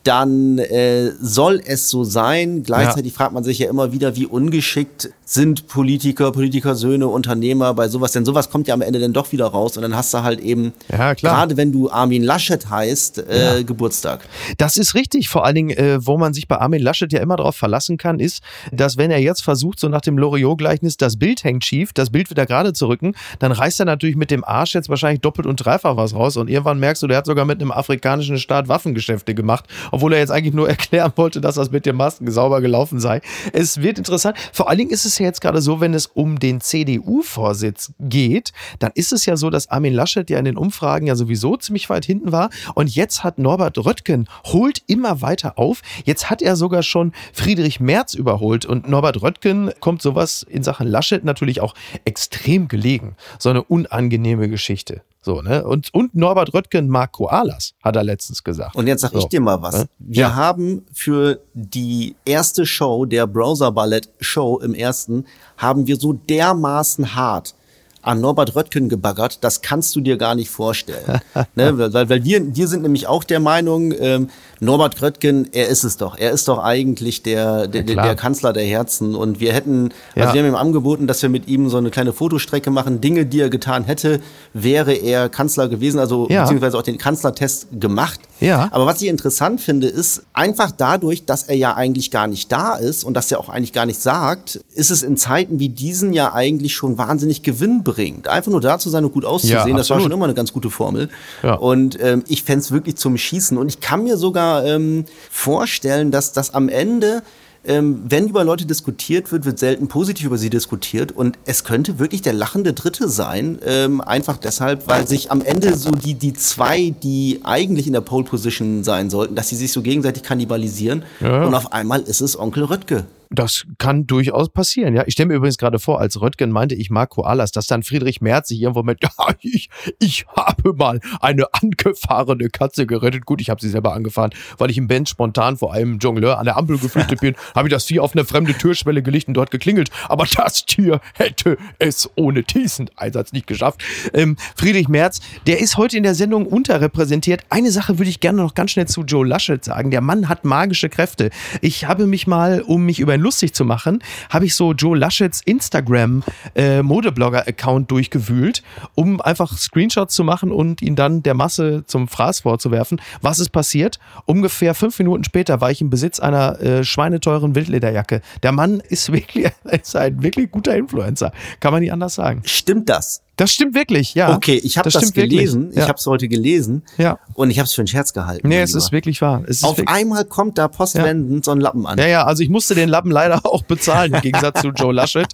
dann 0.05 0.59
äh, 0.59 1.13
soll 1.21 1.61
es 1.65 1.89
so 1.89 2.05
sein. 2.05 2.63
Gleichzeitig 2.63 3.13
ja. 3.13 3.17
fragt 3.17 3.33
man 3.33 3.45
sich 3.45 3.59
ja 3.59 3.69
immer 3.69 3.93
wieder, 3.93 4.17
wie 4.17 4.27
ungeschickt 4.27 5.11
sind 5.25 5.67
Politiker, 5.69 6.33
Politikersöhne, 6.33 7.07
Unternehmer 7.07 7.73
bei 7.75 7.89
sowas. 7.89 8.13
Denn 8.13 8.25
sowas 8.25 8.51
kommt 8.51 8.69
ja 8.69 8.75
am 8.75 8.83
Ende 8.83 8.99
dann 9.01 9.13
doch 9.13 9.33
wieder 9.33 9.47
raus. 9.47 9.77
Und 9.77 9.83
dann 9.83 9.97
hast 9.97 10.13
du 10.13 10.23
halt 10.23 10.41
eben, 10.41 10.73
ja, 10.91 11.15
gerade 11.15 11.57
wenn 11.57 11.73
du 11.73 11.91
Armin 11.91 12.23
Laschet 12.23 12.69
heißt, 12.69 13.19
äh, 13.19 13.57
ja. 13.57 13.63
Geburtstag. 13.63 14.29
Das 14.59 14.77
ist 14.77 14.95
richtig. 14.95 15.29
Vor 15.29 15.45
allen 15.45 15.55
Dingen, 15.55 15.71
äh, 15.71 16.05
wo 16.05 16.19
man 16.19 16.35
sich 16.35 16.49
bei 16.49 16.59
Armin 16.59 16.83
Laschet 16.83 17.13
ja 17.13 17.21
immer 17.21 17.37
darauf 17.37 17.57
verlassen 17.57 17.97
kann, 17.97 18.19
ist, 18.19 18.43
dass 18.73 18.97
wenn 18.97 19.11
er 19.11 19.21
jetzt 19.21 19.43
versucht, 19.43 19.79
so 19.79 19.89
nach 19.89 20.01
dem 20.01 20.19
Loriot-Gleichnis, 20.19 20.97
das 20.97 21.17
Bild 21.19 21.45
hängt 21.45 21.65
schief, 21.65 21.93
das 21.93 22.11
Bild 22.11 22.29
wieder 22.31 22.47
gerade 22.47 22.73
zu 22.73 22.89
rücken, 22.89 23.15
dann 23.39 23.53
reißt 23.53 23.81
er 23.81 23.87
natürlich 23.87 24.17
mit 24.17 24.31
dem 24.31 24.45
Arsch 24.45 24.75
jetzt 24.75 24.89
wahrscheinlich 24.89 25.21
doppelt 25.21 25.47
und 25.47 25.57
dreifach 25.57 25.97
was 25.97 26.15
raus. 26.15 26.37
Und 26.37 26.51
irgendwann 26.51 26.79
merkst 26.81 27.03
du, 27.03 27.07
der 27.07 27.19
hat 27.19 27.27
sogar 27.27 27.45
mit 27.45 27.61
einem 27.61 27.71
afrikanischen 27.71 28.39
Staat 28.39 28.69
Waffengeschäfte 28.69 29.35
gemacht 29.35 29.65
obwohl 29.93 30.13
er 30.15 30.19
jetzt 30.19 30.33
eigentlich 30.33 30.55
nur 30.55 30.69
erklären 30.73 31.13
wollte, 31.15 31.41
dass 31.41 31.55
das 31.55 31.71
mit 31.71 31.87
den 31.87 31.95
Masken 31.95 32.29
sauber 32.33 32.61
gelaufen 32.61 32.99
sei. 32.99 33.21
Es 33.53 33.81
wird 33.81 33.99
interessant. 33.99 34.37
Vor 34.53 34.69
allen 34.69 34.79
Dingen 34.79 34.91
ist 34.91 35.05
es 35.05 35.19
ja 35.19 35.27
jetzt 35.27 35.41
gerade 35.41 35.63
so, 35.63 35.81
wenn 35.81 35.95
es 35.95 36.07
um 36.07 36.41
den 36.41 36.61
CDU-Vorsitz 36.61 37.93
geht, 38.01 38.53
dann 38.81 38.91
ist 38.95 39.13
es 39.13 39.27
ja 39.27 39.37
so, 39.37 39.51
dass 39.51 39.71
Armin 39.71 39.95
Laschet 39.95 40.29
ja 40.29 40.39
in 40.39 40.45
den 40.45 40.57
Umfragen 40.57 41.07
ja 41.07 41.15
sowieso 41.15 41.57
ziemlich 41.57 41.89
weit 41.89 42.05
hinten 42.05 42.33
war 42.33 42.51
und 42.75 42.93
jetzt 42.95 43.23
hat 43.23 43.39
Norbert 43.39 43.79
Röttgen 43.79 44.29
holt 44.47 44.83
immer 44.87 45.21
weiter 45.21 45.59
auf. 45.59 45.83
Jetzt 46.05 46.31
hat 46.31 46.43
er 46.43 46.57
sogar 46.57 46.83
schon 46.83 47.13
Friedrich 47.33 47.79
Merz 47.79 48.15
überholt 48.15 48.65
und 48.65 48.89
Norbert 48.89 49.23
Röttgen 49.23 49.71
kommt 49.81 50.03
sowas 50.03 50.43
in 50.49 50.63
Sachen 50.63 50.89
Laschet 50.89 51.25
natürlich 51.25 51.61
auch 51.61 51.75
extrem 52.05 52.69
gelegen. 52.69 53.17
So 53.39 53.51
eine 53.51 53.63
unangenehme 53.63 54.49
Geschichte. 54.49 55.03
So, 55.25 55.41
ne? 55.41 55.65
Und, 55.65 55.95
und 55.95 56.17
Norbert 56.17 56.53
Röttgen 56.53 56.89
mag 56.89 57.13
Koalas, 57.13 57.75
hat 57.83 57.95
er 57.95 58.03
letztens 58.03 58.43
gesagt. 58.43 58.75
Und 58.75 58.89
jetzt 58.89 59.03
sag 59.03 59.13
so. 59.13 59.19
ich 59.19 59.27
dir 59.27 59.41
mal 59.41 59.63
was. 59.63 59.87
Wir 59.99 60.23
ja. 60.23 60.35
haben 60.35 60.85
für 60.93 61.41
die 61.55 62.17
erste 62.25 62.67
Show, 62.67 63.05
der 63.05 63.29
Browser 63.29 63.71
Ballett 63.71 64.09
Show 64.21 64.59
im 64.59 64.75
ersten, 64.75 65.25
haben 65.57 65.87
wir 65.87 65.97
so 65.97 66.13
dermaßen 66.13 67.15
hart 67.15 67.55
an 68.03 68.21
Norbert 68.21 68.55
Röttgen 68.57 68.89
gebaggert, 68.89 69.39
das 69.43 69.63
kannst 69.63 69.95
du 69.97 70.01
dir 70.01 70.17
gar 70.17 70.35
nicht 70.35 70.51
vorstellen. 70.51 71.21
ne? 71.55 71.79
Weil, 71.79 72.09
weil 72.11 72.25
wir, 72.25 72.55
wir 72.55 72.69
sind 72.69 72.83
nämlich 72.83 73.07
auch 73.07 73.25
der 73.25 73.41
Meinung, 73.41 73.95
ähm, 73.99 74.29
Norbert 74.61 75.01
Röttgen, 75.03 75.49
er 75.53 75.69
ist 75.69 75.85
es 75.85 75.97
doch. 75.97 76.19
Er 76.19 76.31
ist 76.33 76.47
doch 76.49 76.59
eigentlich 76.63 77.23
der, 77.23 77.67
der, 77.69 77.85
Ja, 77.85 78.03
der 78.03 78.15
Kanzler 78.15 78.53
der 78.53 78.65
Herzen. 78.65 79.15
Und 79.15 79.41
wir 79.41 79.53
hätten, 79.53 79.91
Ja. 80.15 80.23
also 80.25 80.35
wir 80.35 80.43
haben 80.43 80.49
ihm 80.49 80.55
angeboten, 80.57 81.07
dass 81.07 81.23
wir 81.23 81.29
mit 81.29 81.49
ihm 81.49 81.69
so 81.69 81.79
eine 81.79 81.91
kleine 81.91 82.13
Fotostrecke 82.13 82.71
machen. 82.71 83.01
Dinge, 83.01 83.27
die 83.27 83.41
er 83.41 83.51
getan 83.51 83.85
hätte, 83.85 84.21
wäre 84.53 84.93
er 84.93 85.29
Kanzler 85.29 85.69
gewesen, 85.69 85.99
also 85.99 86.29
Ja. 86.29 86.43
beziehungsweise 86.43 86.79
auch 86.79 86.83
den 86.83 86.99
Kanzlertest 86.99 87.69
gemacht. 87.81 88.21
Ja. 88.43 88.69
Aber 88.73 88.87
was 88.87 89.01
ich 89.01 89.09
interessant 89.09 89.61
finde, 89.61 89.87
ist 89.87 90.25
einfach 90.33 90.71
dadurch, 90.71 91.25
dass 91.25 91.45
er 91.45 91.57
ja 91.57 91.75
eigentlich 91.75 92.11
gar 92.11 92.27
nicht 92.27 92.51
da 92.51 92.75
ist 92.75 93.05
und 93.05 93.15
dass 93.15 93.31
er 93.31 93.41
auch 93.41 93.49
eigentlich 93.49 93.73
gar 93.73 93.87
nicht 93.87 94.01
sagt, 94.01 94.57
ist 94.75 94.91
es 94.91 95.03
in 95.03 95.17
Zeiten 95.17 95.59
wie 95.59 95.69
diesen 95.69 96.13
ja 96.13 96.35
eigentlich 96.35 96.75
schon 96.75 96.99
wahnsinnig 96.99 97.43
gewinnbringend. 97.43 98.29
Einfach 98.29 98.51
nur 98.51 98.61
da 98.61 98.79
zu 98.79 98.91
sein 98.91 99.05
und 99.05 99.13
gut 99.13 99.25
auszusehen, 99.25 99.69
Ja, 99.69 99.77
das 99.77 99.91
war 99.91 100.01
schon 100.01 100.13
immer 100.13 100.25
eine 100.25 100.35
ganz 100.35 100.53
gute 100.53 100.71
Formel. 100.71 101.09
Ja. 101.43 101.55
Und 101.55 101.99
ähm, 102.01 102.25
ich 102.27 102.43
fänd's 102.43 102.73
wirklich 102.73 102.97
zum 102.97 103.17
Schießen. 103.17 103.57
Und 103.57 103.69
ich 103.69 103.81
kann 103.81 104.03
mir 104.03 104.17
sogar 104.17 104.65
ähm, 104.65 105.05
vorstellen, 105.31 106.11
dass 106.11 106.33
das 106.33 106.55
am 106.55 106.69
Ende 106.69 107.23
ähm, 107.65 108.03
wenn 108.09 108.29
über 108.29 108.45
Leute 108.45 108.67
diskutiert 108.67 109.31
wird, 109.31 109.45
wird 109.45 109.59
selten 109.59 109.89
positiv 109.89 110.27
über 110.27 110.39
sie 110.39 110.51
diskutiert. 110.51 111.13
Und 111.13 111.39
es 111.45 111.65
könnte 111.65 111.99
wirklich 111.99 112.23
der 112.23 112.33
lachende 112.33 112.73
Dritte 112.73 113.09
sein. 113.09 113.59
Ähm, 113.65 114.01
einfach 114.01 114.37
deshalb, 114.37 114.89
weil 114.89 115.07
sich 115.07 115.31
am 115.31 115.43
Ende 115.43 115.77
so 115.77 115.91
die, 115.91 116.15
die 116.15 116.33
zwei, 116.33 116.95
die 117.03 117.41
eigentlich 117.45 117.87
in 117.87 117.93
der 117.93 118.01
Pole 118.01 118.25
Position 118.25 118.83
sein 118.83 119.11
sollten, 119.11 119.35
dass 119.35 119.49
sie 119.49 119.57
sich 119.57 119.73
so 119.73 119.83
gegenseitig 119.83 120.23
kannibalisieren. 120.23 121.05
Ja. 121.21 121.45
Und 121.45 121.55
auf 121.55 121.73
einmal 121.73 122.01
ist 122.01 122.21
es 122.21 122.39
Onkel 122.39 122.65
Röttge. 122.65 123.05
Das 123.35 123.65
kann 123.79 124.07
durchaus 124.07 124.51
passieren, 124.51 124.95
ja. 124.95 125.05
Ich 125.07 125.15
stelle 125.15 125.29
mir 125.29 125.35
übrigens 125.35 125.57
gerade 125.57 125.79
vor, 125.79 126.01
als 126.01 126.21
Röttgen 126.21 126.51
meinte, 126.51 126.75
ich 126.75 126.91
mag 126.91 127.11
Koalas, 127.11 127.51
dass 127.51 127.67
dann 127.67 127.83
Friedrich 127.83 128.21
Merz 128.21 128.49
sich 128.49 128.61
irgendwo 128.61 128.83
mit, 128.83 128.99
ja, 129.03 129.11
ich, 129.41 129.71
ich 129.99 130.27
habe 130.37 130.75
mal 130.75 131.01
eine 131.21 131.47
angefahrene 131.53 132.51
Katze 132.51 132.87
gerettet. 132.87 133.25
Gut, 133.25 133.41
ich 133.41 133.49
habe 133.49 133.61
sie 133.61 133.71
selber 133.71 133.95
angefahren, 133.95 134.33
weil 134.59 134.71
ich 134.71 134.77
im 134.77 134.87
Band 134.87 135.09
spontan 135.09 135.57
vor 135.57 135.73
einem 135.73 135.99
Jongleur 135.99 136.39
an 136.39 136.45
der 136.45 136.57
Ampel 136.57 136.79
geflüchtet 136.79 137.21
bin, 137.21 137.35
habe 137.55 137.69
ich 137.69 137.73
das 137.73 137.85
Vieh 137.85 138.01
auf 138.01 138.15
eine 138.15 138.25
fremde 138.25 138.53
Türschwelle 138.53 139.03
gelegt 139.03 139.29
und 139.29 139.35
dort 139.35 139.51
geklingelt. 139.51 139.91
Aber 140.09 140.27
das 140.27 140.67
Tier 140.67 141.01
hätte 141.15 141.57
es 141.79 142.11
ohne 142.17 142.43
diesen 142.43 142.91
Einsatz 142.97 143.33
nicht 143.33 143.47
geschafft. 143.47 143.83
Ähm, 144.13 144.37
Friedrich 144.57 144.89
Merz, 144.89 145.21
der 145.47 145.61
ist 145.61 145.79
heute 145.79 145.97
in 145.97 146.03
der 146.03 146.15
Sendung 146.15 146.47
unterrepräsentiert. 146.47 147.45
Eine 147.49 147.71
Sache 147.71 147.99
würde 147.99 148.11
ich 148.11 148.21
gerne 148.21 148.43
noch 148.43 148.55
ganz 148.55 148.73
schnell 148.73 148.87
zu 148.87 149.03
Joe 149.03 149.27
Laschet 149.27 149.65
sagen. 149.65 149.91
Der 149.91 150.03
Mann 150.03 150.29
hat 150.29 150.45
magische 150.45 150.91
Kräfte. 150.91 151.31
Ich 151.63 151.87
habe 151.87 152.07
mich 152.07 152.27
mal, 152.27 152.61
um 152.61 152.85
mich 152.85 153.01
über 153.01 153.17
lustig 153.23 153.55
zu 153.55 153.65
machen, 153.65 154.03
habe 154.31 154.45
ich 154.45 154.55
so 154.55 154.73
Joe 154.73 154.97
Laschets 154.97 155.41
Instagram 155.45 156.23
äh, 156.55 156.83
Modeblogger-Account 156.83 157.91
durchgewühlt, 157.91 158.63
um 158.95 159.21
einfach 159.21 159.57
Screenshots 159.57 160.15
zu 160.15 160.25
machen 160.25 160.51
und 160.53 160.83
ihn 160.83 160.97
dann 160.97 161.23
der 161.23 161.35
Masse 161.35 161.85
zum 161.87 162.09
Fraß 162.09 162.41
vorzuwerfen. 162.41 163.01
Was 163.21 163.39
ist 163.39 163.51
passiert? 163.51 163.99
Ungefähr 164.27 164.75
fünf 164.75 164.99
Minuten 164.99 165.25
später 165.25 165.61
war 165.61 165.71
ich 165.71 165.81
im 165.81 165.91
Besitz 165.91 166.21
einer 166.21 166.61
äh, 166.61 166.85
schweineteuren 166.85 167.55
Wildlederjacke. 167.55 168.21
Der 168.43 168.53
Mann 168.53 168.81
ist 168.81 169.13
wirklich 169.13 169.51
ist 169.65 169.97
ein 169.97 170.23
wirklich 170.23 170.51
guter 170.51 170.77
Influencer. 170.77 171.33
Kann 171.61 171.73
man 171.73 171.83
nicht 171.83 171.93
anders 171.93 172.15
sagen. 172.15 172.43
Stimmt 172.45 172.89
das? 172.89 173.23
Das 173.37 173.51
stimmt 173.51 173.75
wirklich, 173.75 174.15
ja. 174.15 174.35
Okay, 174.37 174.61
ich 174.63 174.77
habe 174.77 174.91
das, 174.91 175.01
wirklich. 175.03 175.31
gelesen. 175.31 175.71
Ja. 175.75 175.83
Ich 175.83 175.89
habe 175.89 175.99
es 175.99 176.07
heute 176.07 176.29
gelesen. 176.29 176.83
Ja. 176.99 177.19
Und 177.33 177.51
ich 177.51 177.59
habe 177.59 177.65
es 177.67 177.73
für 177.73 177.81
einen 177.81 177.89
Scherz 177.89 178.13
gehalten. 178.13 178.47
Nee, 178.47 178.61
es 178.61 178.71
Lieber. 178.71 178.79
ist 178.79 178.93
wirklich 178.93 179.23
wahr. 179.23 179.43
Es 179.47 179.57
ist 179.59 179.65
Auf 179.65 179.79
wirklich, 179.79 179.89
einmal 179.97 180.27
kommt 180.27 180.59
da 180.59 180.69
postwendend 180.69 181.43
so 181.45 181.51
ein 181.53 181.61
Lappen 181.61 181.87
an. 181.87 181.97
Ja, 181.99 182.07
ja, 182.07 182.25
also 182.27 182.43
ich 182.43 182.51
musste 182.51 182.75
den 182.75 182.91
Lappen 182.91 183.11
leider 183.11 183.41
auch 183.47 183.63
bezahlen, 183.63 184.13
im 184.13 184.21
Gegensatz 184.21 184.61
zu 184.61 184.69
Joe 184.69 184.93
Laschet. 184.93 185.29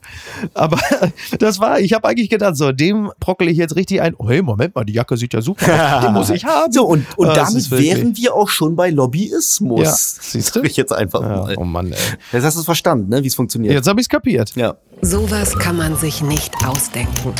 Aber 0.55 0.79
das 1.41 1.59
war, 1.59 1.81
ich 1.81 1.93
habe 1.93 2.07
eigentlich 2.09 2.31
gedacht, 2.31 2.57
so, 2.57 2.71
dem 2.71 3.11
brockel 3.19 3.49
ich 3.49 3.59
jetzt 3.59 3.75
richtig 3.75 4.01
ein. 4.01 4.15
Oh, 4.17 4.29
hey, 4.31 4.43
Moment 4.43 4.77
mal, 4.77 4.85
die 4.85 4.93
Jacke 4.93 5.17
sieht 5.17 5.35
ja 5.35 5.43
super 5.43 5.97
aus. 5.99 6.05
Die 6.07 6.13
muss 6.13 6.31
ich 6.31 6.45
haben. 6.45 6.73
So, 6.73 6.87
und, 6.87 7.05
und 7.19 7.29
Ah, 7.29 7.35
das 7.35 7.49
damit 7.53 7.71
wirklich- 7.73 7.97
wären 7.97 8.17
wir 8.17 8.35
auch 8.35 8.49
schon 8.49 8.77
bei 8.77 8.91
Lobbyismus. 8.91 9.81
Ja, 9.83 9.93
siehst 10.23 10.55
du? 10.55 10.63
Ich 10.63 10.77
jetzt 10.77 10.93
einfach 10.93 11.21
Ja, 11.23 11.29
mal. 11.29 11.55
oh 11.59 11.65
Mann, 11.65 11.91
ey. 11.93 11.99
Jetzt 12.33 12.45
hast 12.45 12.55
du 12.55 12.61
es 12.61 12.65
verstanden, 12.65 13.09
ne, 13.11 13.23
wie 13.25 13.27
es 13.29 13.35
funktioniert. 13.35 13.75
Jetzt 13.75 13.89
habe 13.89 14.01
ich 14.01 14.05
es 14.05 14.09
kapiert. 14.09 14.55
Ja. 14.55 14.77
Sowas 15.03 15.59
kann 15.59 15.77
man 15.77 15.97
sich 15.97 16.23
nicht 16.23 16.55
ausdenken. 16.65 17.35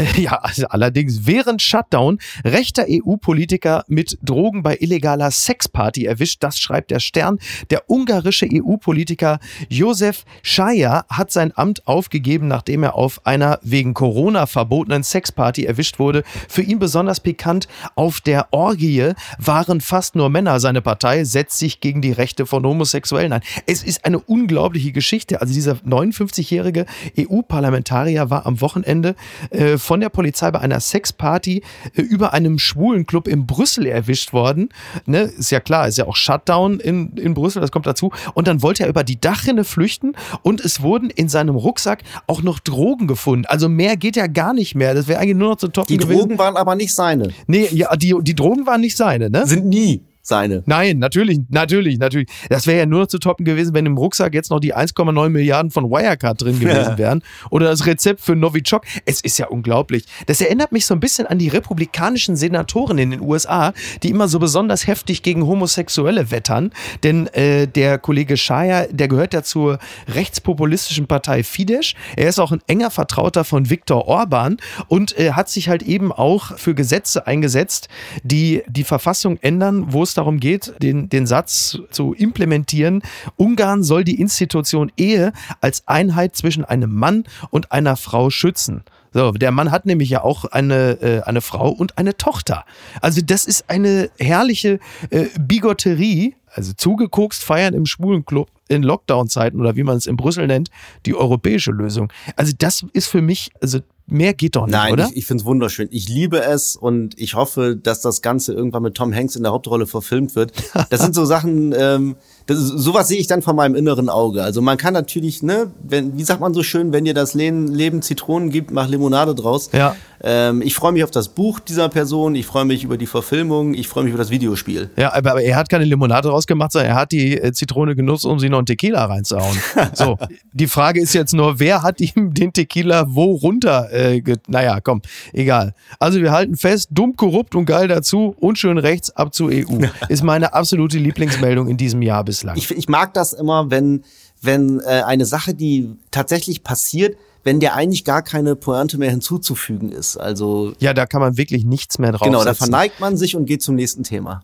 Ja, 0.16 0.32
also 0.36 0.66
allerdings 0.68 1.26
während 1.26 1.62
Shutdown 1.62 2.18
rechter 2.44 2.86
EU-Politiker 2.88 3.84
mit 3.88 4.18
Drogen 4.22 4.62
bei 4.62 4.76
illegaler 4.78 5.30
Sexparty 5.30 6.04
erwischt. 6.04 6.42
Das 6.42 6.58
schreibt 6.58 6.90
der 6.90 7.00
Stern. 7.00 7.38
Der 7.70 7.88
ungarische 7.88 8.46
EU-Politiker 8.50 9.38
Josef 9.68 10.24
Schaja 10.42 11.04
hat 11.08 11.32
sein 11.32 11.52
Amt 11.56 11.86
aufgegeben, 11.86 12.48
nachdem 12.48 12.82
er 12.82 12.94
auf 12.94 13.26
einer 13.26 13.58
wegen 13.62 13.94
Corona 13.94 14.46
verbotenen 14.46 15.02
Sexparty 15.02 15.64
erwischt 15.64 15.98
wurde. 15.98 16.22
Für 16.48 16.62
ihn 16.62 16.78
besonders 16.78 17.20
pikant, 17.20 17.68
auf 17.94 18.20
der 18.20 18.52
Orgie 18.52 19.12
waren 19.38 19.80
fast 19.80 20.16
nur 20.16 20.28
Männer. 20.28 20.60
Seine 20.60 20.82
Partei 20.82 21.24
setzt 21.24 21.58
sich 21.58 21.80
gegen 21.80 22.02
die 22.02 22.12
Rechte 22.12 22.46
von 22.46 22.64
Homosexuellen 22.64 23.32
ein. 23.32 23.42
Es 23.66 23.82
ist 23.82 24.04
eine 24.04 24.18
unglaubliche 24.18 24.92
Geschichte. 24.92 25.40
Also 25.40 25.54
dieser 25.54 25.74
59-jährige 25.74 26.86
EU-Parlamentarier 27.18 28.30
war 28.30 28.46
am 28.46 28.60
Wochenende 28.60 29.14
äh, 29.50 29.78
von 29.90 29.98
der 29.98 30.08
Polizei 30.08 30.48
bei 30.52 30.60
einer 30.60 30.78
Sexparty 30.78 31.64
äh, 31.96 32.00
über 32.00 32.32
einem 32.32 32.60
schwulen 32.60 33.06
Club 33.06 33.26
in 33.26 33.44
Brüssel 33.44 33.86
erwischt 33.86 34.32
worden. 34.32 34.68
Ne? 35.04 35.22
Ist 35.22 35.50
ja 35.50 35.58
klar, 35.58 35.88
ist 35.88 35.98
ja 35.98 36.06
auch 36.06 36.14
Shutdown 36.14 36.78
in, 36.78 37.16
in 37.16 37.34
Brüssel, 37.34 37.60
das 37.60 37.72
kommt 37.72 37.86
dazu. 37.86 38.12
Und 38.34 38.46
dann 38.46 38.62
wollte 38.62 38.84
er 38.84 38.88
über 38.88 39.02
die 39.02 39.20
Dachrinne 39.20 39.64
flüchten 39.64 40.12
und 40.42 40.60
es 40.60 40.80
wurden 40.80 41.10
in 41.10 41.28
seinem 41.28 41.56
Rucksack 41.56 42.04
auch 42.28 42.40
noch 42.40 42.60
Drogen 42.60 43.08
gefunden. 43.08 43.46
Also 43.46 43.68
mehr 43.68 43.96
geht 43.96 44.14
ja 44.14 44.28
gar 44.28 44.54
nicht 44.54 44.76
mehr. 44.76 44.94
Das 44.94 45.08
wäre 45.08 45.18
eigentlich 45.18 45.36
nur 45.36 45.48
noch 45.48 45.56
zu 45.56 45.66
toppen 45.66 45.88
Die 45.88 45.96
gewesen. 45.96 46.20
Drogen 46.20 46.38
waren 46.38 46.56
aber 46.56 46.76
nicht 46.76 46.94
seine. 46.94 47.30
Nee, 47.48 47.66
ja, 47.72 47.96
die, 47.96 48.14
die 48.22 48.36
Drogen 48.36 48.68
waren 48.68 48.82
nicht 48.82 48.96
seine, 48.96 49.28
ne? 49.28 49.44
Sind 49.44 49.66
nie 49.66 50.02
seine. 50.30 50.62
Nein, 50.64 50.98
natürlich, 50.98 51.40
natürlich, 51.50 51.98
natürlich. 51.98 52.28
Das 52.48 52.66
wäre 52.66 52.78
ja 52.78 52.86
nur 52.86 53.00
noch 53.00 53.06
zu 53.08 53.18
toppen 53.18 53.44
gewesen, 53.44 53.74
wenn 53.74 53.84
im 53.84 53.98
Rucksack 53.98 54.32
jetzt 54.32 54.50
noch 54.50 54.60
die 54.60 54.74
1,9 54.74 55.28
Milliarden 55.28 55.70
von 55.70 55.90
Wirecard 55.90 56.40
drin 56.40 56.58
gewesen 56.60 56.96
wären. 56.96 57.22
Oder 57.50 57.66
das 57.66 57.84
Rezept 57.84 58.22
für 58.22 58.34
Novichok. 58.34 58.84
Es 59.04 59.20
ist 59.20 59.38
ja 59.38 59.48
unglaublich. 59.48 60.04
Das 60.26 60.40
erinnert 60.40 60.72
mich 60.72 60.86
so 60.86 60.94
ein 60.94 61.00
bisschen 61.00 61.26
an 61.26 61.38
die 61.38 61.48
republikanischen 61.48 62.36
Senatoren 62.36 62.96
in 62.96 63.10
den 63.10 63.20
USA, 63.20 63.74
die 64.02 64.08
immer 64.08 64.28
so 64.28 64.38
besonders 64.38 64.86
heftig 64.86 65.22
gegen 65.22 65.46
Homosexuelle 65.46 66.30
wettern. 66.30 66.70
Denn 67.02 67.26
äh, 67.28 67.66
der 67.66 67.98
Kollege 67.98 68.38
Schaier, 68.38 68.88
der 68.90 69.08
gehört 69.08 69.34
ja 69.34 69.42
zur 69.42 69.78
rechtspopulistischen 70.08 71.06
Partei 71.06 71.42
Fidesz. 71.42 71.94
Er 72.16 72.28
ist 72.28 72.38
auch 72.38 72.52
ein 72.52 72.62
enger 72.66 72.90
Vertrauter 72.90 73.44
von 73.44 73.68
Viktor 73.68 74.06
Orban 74.06 74.56
und 74.88 75.18
äh, 75.18 75.32
hat 75.32 75.48
sich 75.50 75.68
halt 75.68 75.82
eben 75.82 76.12
auch 76.12 76.56
für 76.56 76.74
Gesetze 76.74 77.26
eingesetzt, 77.26 77.88
die 78.22 78.62
die 78.68 78.84
Verfassung 78.84 79.38
ändern, 79.42 79.92
wo 79.92 80.04
es 80.04 80.14
darum 80.20 80.38
geht, 80.38 80.74
den, 80.82 81.08
den 81.08 81.26
Satz 81.26 81.78
zu 81.90 82.12
implementieren. 82.12 83.02
Ungarn 83.36 83.82
soll 83.82 84.04
die 84.04 84.20
Institution 84.20 84.92
Ehe 84.96 85.32
als 85.60 85.88
Einheit 85.88 86.36
zwischen 86.36 86.64
einem 86.64 86.94
Mann 86.94 87.24
und 87.50 87.72
einer 87.72 87.96
Frau 87.96 88.28
schützen. 88.30 88.84
So, 89.12 89.32
der 89.32 89.50
Mann 89.50 89.70
hat 89.70 89.86
nämlich 89.86 90.10
ja 90.10 90.22
auch 90.22 90.44
eine, 90.44 91.00
äh, 91.00 91.22
eine 91.22 91.40
Frau 91.40 91.70
und 91.70 91.98
eine 91.98 92.16
Tochter. 92.16 92.64
Also 93.00 93.22
das 93.24 93.46
ist 93.46 93.68
eine 93.68 94.10
herrliche 94.18 94.78
äh, 95.08 95.26
Bigotterie, 95.40 96.36
also 96.52 96.72
zugekokst 96.74 97.42
feiern 97.42 97.74
im 97.74 97.86
Schwulenclub 97.86 98.48
in 98.68 98.82
Lockdown-Zeiten 98.82 99.58
oder 99.58 99.74
wie 99.74 99.82
man 99.82 99.96
es 99.96 100.06
in 100.06 100.16
Brüssel 100.16 100.46
nennt, 100.46 100.70
die 101.06 101.16
europäische 101.16 101.72
Lösung. 101.72 102.12
Also 102.36 102.52
das 102.56 102.84
ist 102.92 103.08
für 103.08 103.22
mich, 103.22 103.50
also 103.60 103.80
mehr 104.10 104.34
geht 104.34 104.56
doch 104.56 104.66
nicht, 104.66 104.72
Nein, 104.72 104.92
oder? 104.92 105.06
ich, 105.06 105.16
ich 105.18 105.26
finde 105.26 105.42
es 105.42 105.46
wunderschön. 105.46 105.88
Ich 105.90 106.08
liebe 106.08 106.42
es 106.42 106.76
und 106.76 107.18
ich 107.18 107.34
hoffe, 107.34 107.76
dass 107.76 108.00
das 108.00 108.22
Ganze 108.22 108.52
irgendwann 108.52 108.82
mit 108.82 108.94
Tom 108.94 109.14
Hanks 109.14 109.36
in 109.36 109.42
der 109.42 109.52
Hauptrolle 109.52 109.86
verfilmt 109.86 110.34
wird. 110.34 110.52
Das 110.90 111.00
sind 111.00 111.14
so 111.14 111.24
Sachen, 111.24 111.74
ähm, 111.76 112.16
das 112.50 112.58
sowas 112.58 113.06
sehe 113.06 113.18
ich 113.18 113.28
dann 113.28 113.42
von 113.42 113.54
meinem 113.54 113.76
inneren 113.76 114.08
Auge. 114.08 114.42
Also 114.42 114.60
man 114.60 114.76
kann 114.76 114.92
natürlich, 114.92 115.42
ne, 115.42 115.70
wenn, 115.82 116.18
wie 116.18 116.24
sagt 116.24 116.40
man 116.40 116.52
so 116.52 116.62
schön, 116.64 116.92
wenn 116.92 117.04
dir 117.04 117.14
das 117.14 117.34
Leben, 117.34 118.02
Zitronen 118.02 118.50
gibt, 118.50 118.72
mach 118.72 118.88
Limonade 118.88 119.34
draus. 119.34 119.70
Ja. 119.72 119.94
Ähm, 120.22 120.60
ich 120.60 120.74
freue 120.74 120.92
mich 120.92 121.04
auf 121.04 121.10
das 121.10 121.28
Buch 121.28 121.60
dieser 121.60 121.88
Person, 121.88 122.34
ich 122.34 122.44
freue 122.44 122.64
mich 122.64 122.84
über 122.84 122.98
die 122.98 123.06
Verfilmung, 123.06 123.74
ich 123.74 123.88
freue 123.88 124.04
mich 124.04 124.12
über 124.12 124.18
das 124.18 124.30
Videospiel. 124.30 124.90
Ja, 124.96 125.14
aber, 125.14 125.30
aber 125.30 125.42
er 125.42 125.56
hat 125.56 125.68
keine 125.68 125.84
Limonade 125.84 126.28
rausgemacht, 126.28 126.72
sondern 126.72 126.90
er 126.90 126.96
hat 126.96 127.12
die 127.12 127.38
äh, 127.38 127.52
Zitrone 127.52 127.94
genutzt, 127.94 128.26
um 128.26 128.38
sie 128.38 128.48
noch 128.48 128.58
einen 128.58 128.66
Tequila 128.66 129.04
reinzuhauen. 129.04 129.56
So, 129.94 130.18
die 130.52 130.66
Frage 130.66 131.00
ist 131.00 131.14
jetzt 131.14 131.34
nur, 131.34 131.58
wer 131.58 131.82
hat 131.82 132.00
ihm 132.00 132.32
den 132.32 132.52
Tequila 132.52 133.06
wo 133.08 133.34
runter? 133.34 133.90
Äh, 133.92 134.22
naja, 134.46 134.80
komm, 134.80 135.02
egal. 135.32 135.74
Also 135.98 136.20
wir 136.20 136.32
halten 136.32 136.56
fest, 136.56 136.88
dumm, 136.92 137.16
korrupt 137.16 137.54
und 137.54 137.64
geil 137.64 137.88
dazu, 137.88 138.34
unschön 138.38 138.78
rechts 138.78 139.10
ab 139.10 139.34
zur 139.34 139.50
EU. 139.50 139.78
Ist 140.08 140.22
meine 140.22 140.54
absolute 140.54 140.98
Lieblingsmeldung 140.98 141.68
in 141.68 141.76
diesem 141.76 142.02
Jahr 142.02 142.24
bislang. 142.40 142.56
Ich, 142.56 142.70
ich 142.70 142.88
mag 142.88 143.14
das 143.14 143.32
immer, 143.32 143.70
wenn, 143.70 144.04
wenn 144.40 144.80
äh, 144.80 145.02
eine 145.04 145.26
Sache, 145.26 145.54
die 145.54 145.90
tatsächlich 146.10 146.62
passiert, 146.62 147.16
wenn 147.42 147.60
der 147.60 147.74
eigentlich 147.74 148.04
gar 148.04 148.22
keine 148.22 148.54
Pointe 148.54 148.98
mehr 148.98 149.10
hinzuzufügen 149.10 149.90
ist. 149.90 150.16
Also 150.16 150.72
ja, 150.78 150.92
da 150.92 151.06
kann 151.06 151.20
man 151.20 151.36
wirklich 151.36 151.64
nichts 151.64 151.98
mehr 151.98 152.12
drauf 152.12 152.26
genau, 152.26 152.44
da 152.44 152.54
verneigt 152.54 153.00
man 153.00 153.16
sich 153.16 153.34
und 153.34 153.46
geht 153.46 153.62
zum 153.62 153.76
nächsten 153.76 154.02
Thema. 154.02 154.42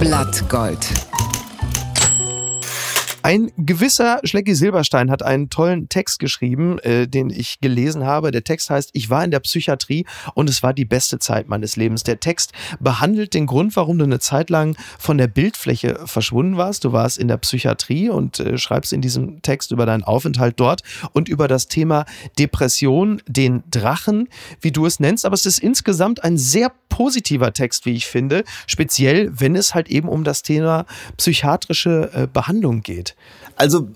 Blattgold. 0.00 0.86
Ein 3.28 3.52
gewisser 3.58 4.22
Schlecki 4.24 4.54
Silberstein 4.54 5.10
hat 5.10 5.22
einen 5.22 5.50
tollen 5.50 5.90
Text 5.90 6.18
geschrieben, 6.18 6.78
äh, 6.78 7.06
den 7.06 7.28
ich 7.28 7.60
gelesen 7.60 8.06
habe. 8.06 8.30
Der 8.30 8.42
Text 8.42 8.70
heißt, 8.70 8.88
ich 8.94 9.10
war 9.10 9.22
in 9.22 9.30
der 9.30 9.40
Psychiatrie 9.40 10.06
und 10.32 10.48
es 10.48 10.62
war 10.62 10.72
die 10.72 10.86
beste 10.86 11.18
Zeit 11.18 11.46
meines 11.46 11.76
Lebens. 11.76 12.04
Der 12.04 12.20
Text 12.20 12.52
behandelt 12.80 13.34
den 13.34 13.44
Grund, 13.44 13.76
warum 13.76 13.98
du 13.98 14.04
eine 14.04 14.18
Zeit 14.18 14.48
lang 14.48 14.78
von 14.98 15.18
der 15.18 15.26
Bildfläche 15.26 16.00
verschwunden 16.06 16.56
warst. 16.56 16.86
Du 16.86 16.92
warst 16.92 17.18
in 17.18 17.28
der 17.28 17.36
Psychiatrie 17.36 18.08
und 18.08 18.40
äh, 18.40 18.56
schreibst 18.56 18.94
in 18.94 19.02
diesem 19.02 19.42
Text 19.42 19.72
über 19.72 19.84
deinen 19.84 20.04
Aufenthalt 20.04 20.58
dort 20.58 20.80
und 21.12 21.28
über 21.28 21.48
das 21.48 21.68
Thema 21.68 22.06
Depression, 22.38 23.20
den 23.28 23.62
Drachen, 23.70 24.30
wie 24.62 24.72
du 24.72 24.86
es 24.86 25.00
nennst. 25.00 25.26
Aber 25.26 25.34
es 25.34 25.44
ist 25.44 25.58
insgesamt 25.58 26.24
ein 26.24 26.38
sehr 26.38 26.72
positiver 26.98 27.52
Text, 27.52 27.86
wie 27.86 27.92
ich 27.92 28.08
finde, 28.08 28.42
speziell 28.66 29.30
wenn 29.32 29.54
es 29.54 29.72
halt 29.72 29.88
eben 29.88 30.08
um 30.08 30.24
das 30.24 30.42
Thema 30.42 30.84
psychiatrische 31.16 32.10
äh, 32.12 32.26
Behandlung 32.26 32.82
geht. 32.82 33.14
Also 33.54 33.86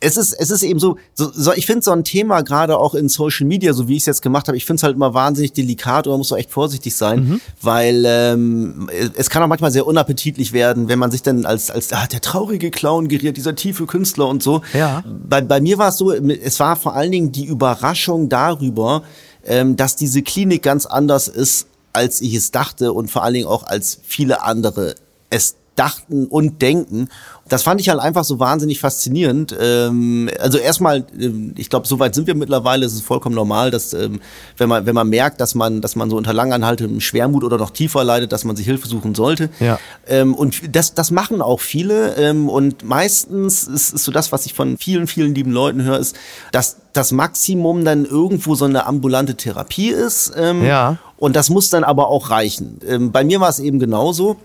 es 0.00 0.16
ist, 0.16 0.32
es 0.32 0.50
ist 0.50 0.64
eben 0.64 0.80
so, 0.80 0.96
so, 1.14 1.30
so 1.32 1.52
ich 1.52 1.66
finde 1.66 1.82
so 1.82 1.92
ein 1.92 2.02
Thema 2.02 2.40
gerade 2.40 2.78
auch 2.78 2.96
in 2.96 3.08
Social 3.08 3.46
Media, 3.46 3.74
so 3.74 3.86
wie 3.86 3.92
ich 3.92 4.02
es 4.02 4.06
jetzt 4.06 4.22
gemacht 4.22 4.48
habe, 4.48 4.56
ich 4.56 4.66
finde 4.66 4.78
es 4.80 4.82
halt 4.82 4.96
immer 4.96 5.14
wahnsinnig 5.14 5.52
delikat 5.52 6.08
oder 6.08 6.18
muss 6.18 6.30
so 6.30 6.36
echt 6.36 6.50
vorsichtig 6.50 6.96
sein, 6.96 7.28
mhm. 7.28 7.40
weil 7.60 8.02
ähm, 8.08 8.90
es 9.16 9.30
kann 9.30 9.40
auch 9.44 9.46
manchmal 9.46 9.70
sehr 9.70 9.86
unappetitlich 9.86 10.52
werden, 10.52 10.88
wenn 10.88 10.98
man 10.98 11.12
sich 11.12 11.22
dann 11.22 11.46
als, 11.46 11.70
als 11.70 11.92
ah, 11.92 12.08
der 12.08 12.22
traurige 12.22 12.72
Clown 12.72 13.06
geriert, 13.06 13.36
dieser 13.36 13.54
tiefe 13.54 13.86
Künstler 13.86 14.26
und 14.26 14.42
so. 14.42 14.62
Ja. 14.74 15.04
Bei, 15.28 15.42
bei 15.42 15.60
mir 15.60 15.78
war 15.78 15.90
es 15.90 15.98
so, 15.98 16.10
es 16.10 16.58
war 16.58 16.74
vor 16.74 16.96
allen 16.96 17.12
Dingen 17.12 17.30
die 17.30 17.44
Überraschung 17.44 18.28
darüber, 18.28 19.04
ähm, 19.46 19.76
dass 19.76 19.94
diese 19.94 20.22
Klinik 20.22 20.62
ganz 20.62 20.86
anders 20.86 21.28
ist, 21.28 21.68
als 21.92 22.20
ich 22.20 22.34
es 22.34 22.50
dachte 22.50 22.92
und 22.92 23.10
vor 23.10 23.22
allen 23.22 23.34
Dingen 23.34 23.46
auch 23.46 23.64
als 23.64 23.98
viele 24.02 24.42
andere 24.42 24.94
es 25.30 25.56
dachten 25.76 26.26
und 26.26 26.60
denken. 26.60 27.08
Das 27.48 27.62
fand 27.62 27.80
ich 27.80 27.88
halt 27.88 28.00
einfach 28.00 28.24
so 28.24 28.38
wahnsinnig 28.38 28.78
faszinierend. 28.80 29.54
Ähm, 29.58 30.30
also 30.38 30.58
erstmal, 30.58 31.06
ähm, 31.18 31.54
ich 31.56 31.70
glaube, 31.70 31.86
soweit 31.86 32.14
sind 32.14 32.26
wir 32.26 32.34
mittlerweile. 32.34 32.84
Es 32.86 32.92
ist 32.92 33.04
vollkommen 33.04 33.34
normal, 33.34 33.70
dass 33.70 33.94
ähm, 33.94 34.20
wenn 34.58 34.68
man 34.68 34.86
wenn 34.86 34.94
man 34.94 35.08
merkt, 35.08 35.40
dass 35.40 35.54
man 35.54 35.80
dass 35.80 35.96
man 35.96 36.10
so 36.10 36.16
unter 36.16 36.32
langanhaltendem 36.32 37.00
Schwermut 37.00 37.42
oder 37.42 37.58
noch 37.58 37.70
tiefer 37.70 38.04
leidet, 38.04 38.32
dass 38.32 38.44
man 38.44 38.56
sich 38.56 38.66
Hilfe 38.66 38.86
suchen 38.86 39.14
sollte. 39.14 39.48
Ja. 39.60 39.78
Ähm, 40.06 40.34
und 40.34 40.74
das 40.74 40.94
das 40.94 41.10
machen 41.10 41.40
auch 41.40 41.60
viele. 41.60 42.16
Ähm, 42.16 42.48
und 42.48 42.84
meistens 42.84 43.64
ist, 43.64 43.94
ist 43.94 44.04
so 44.04 44.12
das, 44.12 44.30
was 44.30 44.46
ich 44.46 44.54
von 44.54 44.76
vielen 44.76 45.06
vielen 45.06 45.34
lieben 45.34 45.52
Leuten 45.52 45.82
höre, 45.82 45.98
ist, 45.98 46.16
dass 46.52 46.76
das 46.92 47.12
Maximum 47.12 47.84
dann 47.84 48.04
irgendwo 48.04 48.54
so 48.54 48.66
eine 48.66 48.86
ambulante 48.86 49.36
Therapie 49.36 49.88
ist. 49.88 50.32
Ähm, 50.36 50.64
ja. 50.64 50.98
Und 51.16 51.36
das 51.36 51.50
muss 51.50 51.70
dann 51.70 51.84
aber 51.84 52.08
auch 52.08 52.30
reichen. 52.30 52.80
bei 53.12 53.22
mir 53.22 53.40
war 53.40 53.48
es 53.48 53.60
eben 53.60 53.78
genauso. 53.78 54.38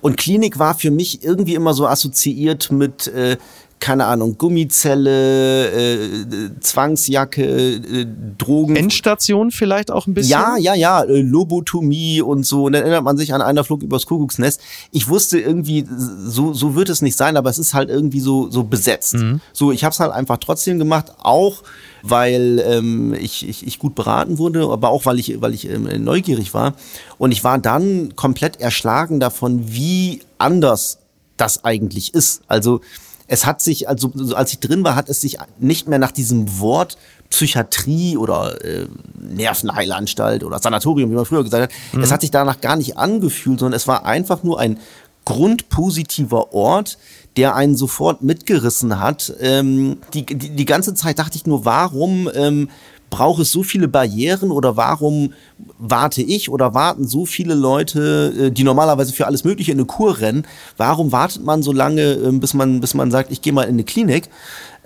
Und 0.00 0.16
Klinik 0.16 0.58
war 0.58 0.74
für 0.74 0.90
mich 0.90 1.24
irgendwie 1.24 1.54
immer 1.54 1.74
so 1.74 1.86
assoziiert 1.86 2.70
mit, 2.70 3.06
äh, 3.08 3.36
keine 3.78 4.06
Ahnung, 4.06 4.38
Gummizelle, 4.38 5.70
äh, 5.70 6.50
Zwangsjacke, 6.60 7.44
äh, 7.44 8.06
Drogen. 8.38 8.74
Endstation 8.74 9.50
vielleicht 9.50 9.90
auch 9.90 10.06
ein 10.06 10.14
bisschen? 10.14 10.30
Ja, 10.30 10.56
ja, 10.56 10.74
ja, 10.74 11.02
äh, 11.02 11.20
Lobotomie 11.20 12.22
und 12.22 12.44
so. 12.44 12.64
Und 12.64 12.72
dann 12.72 12.82
erinnert 12.82 13.04
man 13.04 13.16
sich 13.16 13.34
an 13.34 13.42
einer 13.42 13.64
Flug 13.64 13.82
übers 13.82 14.06
Kuckucksnest. 14.06 14.60
Ich 14.92 15.08
wusste 15.08 15.38
irgendwie, 15.38 15.86
so, 16.24 16.54
so 16.54 16.74
wird 16.74 16.88
es 16.88 17.02
nicht 17.02 17.16
sein, 17.16 17.36
aber 17.36 17.50
es 17.50 17.58
ist 17.58 17.74
halt 17.74 17.90
irgendwie 17.90 18.20
so, 18.20 18.50
so 18.50 18.64
besetzt. 18.64 19.14
Mhm. 19.14 19.40
So, 19.52 19.72
ich 19.72 19.84
habe 19.84 19.92
es 19.92 20.00
halt 20.00 20.12
einfach 20.12 20.38
trotzdem 20.38 20.78
gemacht, 20.78 21.12
auch 21.18 21.62
weil 22.02 22.62
ähm, 22.66 23.14
ich, 23.14 23.46
ich, 23.46 23.66
ich 23.66 23.78
gut 23.78 23.94
beraten 23.94 24.38
wurde, 24.38 24.68
aber 24.70 24.88
auch 24.88 25.04
weil 25.06 25.18
ich, 25.18 25.40
weil 25.40 25.54
ich 25.54 25.68
ähm, 25.68 25.88
neugierig 26.02 26.54
war. 26.54 26.74
Und 27.18 27.32
ich 27.32 27.44
war 27.44 27.58
dann 27.58 28.16
komplett 28.16 28.60
erschlagen 28.60 29.20
davon, 29.20 29.72
wie 29.72 30.22
anders 30.38 30.98
das 31.36 31.64
eigentlich 31.64 32.14
ist. 32.14 32.42
Also 32.48 32.80
es 33.28 33.46
hat 33.46 33.60
sich, 33.60 33.88
also 33.88 34.12
als 34.34 34.52
ich 34.52 34.60
drin 34.60 34.84
war, 34.84 34.94
hat 34.94 35.08
es 35.08 35.20
sich 35.20 35.38
nicht 35.58 35.88
mehr 35.88 35.98
nach 35.98 36.12
diesem 36.12 36.60
Wort 36.60 36.96
Psychiatrie 37.30 38.16
oder 38.16 38.64
äh, 38.64 38.86
Nervenheilanstalt 39.18 40.44
oder 40.44 40.58
Sanatorium, 40.60 41.10
wie 41.10 41.14
man 41.14 41.24
früher 41.24 41.42
gesagt 41.42 41.64
hat, 41.64 41.70
mhm. 41.92 42.02
es 42.02 42.12
hat 42.12 42.20
sich 42.20 42.30
danach 42.30 42.60
gar 42.60 42.76
nicht 42.76 42.96
angefühlt, 42.96 43.58
sondern 43.58 43.76
es 43.76 43.88
war 43.88 44.04
einfach 44.06 44.42
nur 44.42 44.60
ein 44.60 44.78
grundpositiver 45.24 46.54
Ort, 46.54 46.98
der 47.36 47.54
einen 47.54 47.76
sofort 47.76 48.22
mitgerissen 48.22 49.00
hat. 49.00 49.32
Ähm, 49.40 49.98
die, 50.14 50.24
die, 50.24 50.50
die 50.50 50.64
ganze 50.64 50.94
Zeit 50.94 51.18
dachte 51.18 51.36
ich 51.36 51.46
nur, 51.46 51.64
warum 51.64 52.30
ähm, 52.34 52.70
braucht 53.10 53.40
es 53.40 53.52
so 53.52 53.62
viele 53.62 53.88
Barrieren 53.88 54.50
oder 54.50 54.76
warum 54.76 55.32
warte 55.78 56.22
ich 56.22 56.50
oder 56.50 56.74
warten 56.74 57.06
so 57.06 57.24
viele 57.26 57.54
Leute, 57.54 58.34
äh, 58.38 58.50
die 58.50 58.64
normalerweise 58.64 59.12
für 59.12 59.26
alles 59.26 59.44
Mögliche 59.44 59.72
in 59.72 59.78
eine 59.78 59.86
Kur 59.86 60.20
rennen? 60.20 60.46
Warum 60.76 61.12
wartet 61.12 61.44
man 61.44 61.62
so 61.62 61.72
lange, 61.72 62.12
ähm, 62.14 62.40
bis 62.40 62.54
man, 62.54 62.80
bis 62.80 62.94
man 62.94 63.10
sagt, 63.10 63.30
ich 63.30 63.42
gehe 63.42 63.52
mal 63.52 63.64
in 63.64 63.74
eine 63.74 63.84
Klinik? 63.84 64.28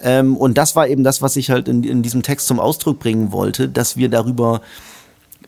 Ähm, 0.03 0.37
und 0.37 0.59
das 0.59 0.77
war 0.77 0.89
eben 0.89 1.05
das, 1.05 1.23
was 1.23 1.37
ich 1.37 1.51
halt 1.51 1.69
in, 1.69 1.83
in 1.83 2.03
diesem 2.03 2.23
Text 2.23 2.47
zum 2.47 2.61
Ausdruck 2.61 2.99
bringen 2.99 3.33
wollte, 3.33 3.69
dass 3.69 3.97
wir 3.97 4.09
darüber, 4.09 4.61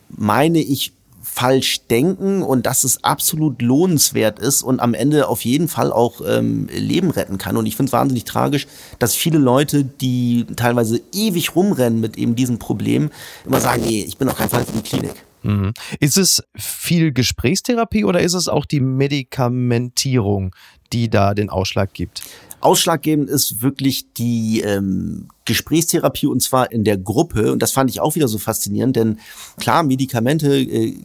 meine 0.09 0.59
ich, 0.59 0.93
falsch 1.33 1.87
denken 1.87 2.43
und 2.43 2.67
dass 2.67 2.83
es 2.83 3.03
absolut 3.03 3.61
lohnenswert 3.61 4.37
ist 4.37 4.61
und 4.61 4.79
am 4.79 4.93
Ende 4.93 5.27
auf 5.27 5.43
jeden 5.43 5.67
Fall 5.67 5.91
auch 5.91 6.21
ähm, 6.25 6.67
Leben 6.67 7.09
retten 7.09 7.39
kann. 7.39 7.57
Und 7.57 7.65
ich 7.65 7.75
finde 7.75 7.89
es 7.89 7.93
wahnsinnig 7.93 8.25
tragisch, 8.25 8.67
dass 8.99 9.15
viele 9.15 9.39
Leute, 9.39 9.83
die 9.83 10.45
teilweise 10.55 11.01
ewig 11.11 11.55
rumrennen 11.55 11.99
mit 11.99 12.17
eben 12.17 12.35
diesem 12.35 12.59
Problem, 12.59 13.09
immer 13.45 13.59
sagen, 13.59 13.81
nee, 13.83 14.03
ich 14.07 14.17
bin 14.17 14.27
doch 14.27 14.37
kein 14.37 14.49
Fall 14.49 14.63
für 14.63 14.73
die 14.73 14.83
Klinik. 14.83 15.15
Mhm. 15.41 15.73
Ist 15.99 16.17
es 16.17 16.43
viel 16.55 17.11
Gesprächstherapie 17.11 18.05
oder 18.05 18.21
ist 18.21 18.35
es 18.35 18.47
auch 18.47 18.65
die 18.65 18.79
Medikamentierung, 18.79 20.55
die 20.93 21.09
da 21.09 21.33
den 21.33 21.49
Ausschlag 21.49 21.93
gibt? 21.93 22.21
Ausschlaggebend 22.61 23.29
ist 23.29 23.63
wirklich 23.63 24.13
die 24.13 24.61
ähm, 24.61 25.27
Gesprächstherapie 25.45 26.27
und 26.27 26.41
zwar 26.41 26.71
in 26.71 26.83
der 26.83 26.97
Gruppe. 26.97 27.51
Und 27.51 27.61
das 27.61 27.71
fand 27.71 27.89
ich 27.89 27.99
auch 27.99 28.13
wieder 28.13 28.27
so 28.27 28.37
faszinierend, 28.37 28.95
denn 28.95 29.19
klar, 29.57 29.83
Medikamente 29.83 30.55
äh, 30.59 30.95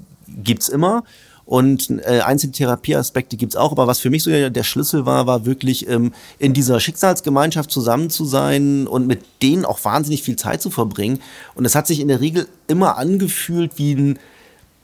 gibt's 0.43 0.69
immer. 0.69 1.05
Und 1.49 1.89
äh, 2.05 2.21
einzelne 2.21 2.53
Therapieaspekte 2.53 3.39
gibt's 3.39 3.57
auch, 3.57 3.73
aber 3.73 3.87
was 3.87 4.01
für 4.01 4.11
mich 4.11 4.23
so 4.23 4.31
der 4.31 4.63
Schlüssel 4.65 5.07
war, 5.07 5.27
war 5.27 5.47
wirklich 5.47 5.89
ähm, 5.89 6.13
in 6.39 6.53
dieser 6.53 6.79
Schicksalsgemeinschaft 6.79 7.71
zusammen 7.71 8.11
zu 8.11 8.27
sein 8.27 8.87
und 8.87 9.07
mit 9.07 9.23
denen 9.41 9.65
auch 9.65 9.83
wahnsinnig 9.83 10.23
viel 10.23 10.37
Zeit 10.37 10.61
zu 10.61 10.69
verbringen. 10.69 11.21
Und 11.55 11.65
es 11.65 11.75
hat 11.75 11.87
sich 11.87 12.01
in 12.01 12.09
der 12.09 12.21
Regel 12.21 12.49
immer 12.67 12.99
angefühlt 12.99 13.79
wie 13.79 13.95
ein, 13.95 14.19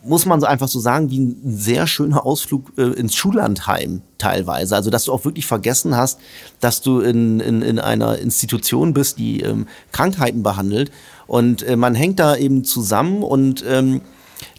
muss 0.06 0.24
man 0.24 0.40
so 0.40 0.46
einfach 0.46 0.68
so 0.68 0.80
sagen, 0.80 1.10
wie 1.10 1.18
ein 1.18 1.36
sehr 1.44 1.86
schöner 1.86 2.24
Ausflug 2.24 2.72
äh, 2.78 2.98
ins 2.98 3.14
Schullandheim 3.14 4.00
teilweise. 4.16 4.74
Also 4.74 4.88
dass 4.88 5.04
du 5.04 5.12
auch 5.12 5.26
wirklich 5.26 5.44
vergessen 5.44 5.94
hast, 5.94 6.18
dass 6.60 6.80
du 6.80 7.00
in, 7.00 7.40
in, 7.40 7.60
in 7.60 7.78
einer 7.78 8.18
Institution 8.20 8.94
bist, 8.94 9.18
die 9.18 9.40
ähm, 9.40 9.66
Krankheiten 9.92 10.42
behandelt. 10.42 10.90
Und 11.26 11.62
äh, 11.62 11.76
man 11.76 11.94
hängt 11.94 12.20
da 12.20 12.36
eben 12.36 12.64
zusammen 12.64 13.22
und 13.22 13.62
ähm, 13.68 14.00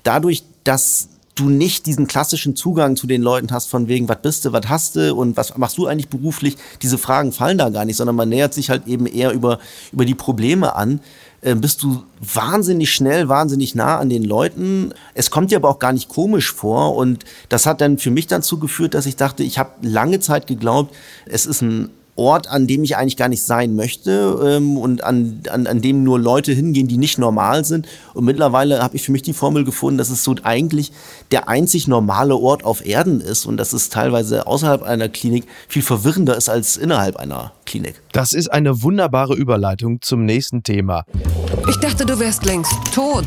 dadurch 0.04 0.44
dass 0.65 1.10
du 1.36 1.49
nicht 1.49 1.86
diesen 1.86 2.08
klassischen 2.08 2.56
Zugang 2.56 2.95
zu 2.95 3.08
den 3.08 3.21
Leuten 3.21 3.51
hast, 3.51 3.67
von 3.67 3.88
wegen, 3.88 4.08
was 4.08 4.21
bist 4.21 4.45
du, 4.45 4.54
was 4.54 4.69
hast 4.69 4.95
du 4.95 5.13
und 5.13 5.36
was 5.38 5.58
machst 5.58 5.78
du 5.78 5.86
eigentlich 5.86 6.08
beruflich, 6.08 6.56
diese 6.82 6.97
Fragen 6.97 7.32
fallen 7.32 7.58
da 7.58 7.69
gar 7.69 7.86
nicht, 7.86 7.97
sondern 7.97 8.15
man 8.15 8.30
nähert 8.30 8.54
sich 8.54 8.69
halt 8.69 8.88
eben 8.88 9.06
eher 9.06 9.32
über, 9.32 9.60
über 9.91 10.06
die 10.06 10.15
Probleme 10.15 10.75
an, 10.75 11.01
äh, 11.41 11.54
bist 11.56 11.84
du 11.84 12.04
wahnsinnig 12.21 12.93
schnell, 12.93 13.28
wahnsinnig 13.28 13.75
nah 13.75 13.99
an 13.99 14.10
den 14.10 14.23
Leuten. 14.23 14.93
Es 15.13 15.30
kommt 15.30 15.51
dir 15.51 15.58
aber 15.58 15.69
auch 15.69 15.80
gar 15.80 15.93
nicht 15.93 16.08
komisch 16.08 16.51
vor 16.54 16.95
und 16.95 17.25
das 17.49 17.65
hat 17.65 17.82
dann 17.82 17.97
für 17.97 18.12
mich 18.12 18.28
dazu 18.28 18.58
geführt, 18.58 18.93
dass 18.93 19.06
ich 19.06 19.17
dachte, 19.17 19.43
ich 19.43 19.60
habe 19.60 19.71
lange 19.82 20.21
Zeit 20.21 20.47
geglaubt, 20.47 20.95
es 21.25 21.45
ist 21.45 21.62
ein 21.62 21.89
Ort, 22.17 22.47
an 22.47 22.65
dem 22.65 22.84
ich 22.84 22.95
eigentlich 22.95 23.17
gar 23.17 23.28
nicht 23.28 23.43
sein 23.43 23.75
möchte 23.75 24.39
ähm, 24.45 24.78
und 24.78 25.04
an, 25.04 25.41
an, 25.49 25.67
an 25.67 25.82
dem 25.82 26.04
nur 26.04 26.17
Leute 26.17 26.54
hingehen, 26.54 26.88
die 26.88 26.97
nicht 26.97 27.17
normal 27.17 27.65
sind. 27.65 27.88
Und 28.13 28.23
mittlerweile 28.23 28.82
habe 28.82 28.95
ich 28.95 29.04
für 29.04 29.12
mich 29.12 29.21
die 29.21 29.34
Formel 29.34 29.65
gefunden, 29.65 29.97
dass 29.97 30.10
es 30.10 30.23
so 30.23 30.36
eigentlich 30.43 30.93
der 31.32 31.49
einzig 31.49 31.88
normale 31.88 32.38
Ort 32.38 32.63
auf 32.63 32.86
Erden 32.86 33.19
ist 33.19 33.45
und 33.45 33.58
dass 33.58 33.73
es 33.73 33.89
teilweise 33.89 34.47
außerhalb 34.47 34.84
einer 34.84 35.10
Klinik 35.10 35.45
viel 35.67 35.82
verwirrender 35.82 36.38
ist 36.38 36.47
als 36.47 36.78
innerhalb 36.78 37.17
einer 37.17 37.51
Klinik. 37.65 38.01
Das 38.13 38.32
ist 38.32 38.47
eine 38.47 38.82
wunderbare 38.82 39.36
Überleitung 39.36 40.01
zum 40.01 40.23
nächsten 40.23 40.63
Thema. 40.63 41.04
Ich 41.69 41.78
dachte, 41.78 42.06
du 42.06 42.17
wärst 42.17 42.45
längst 42.45 42.73
tot. 42.93 43.25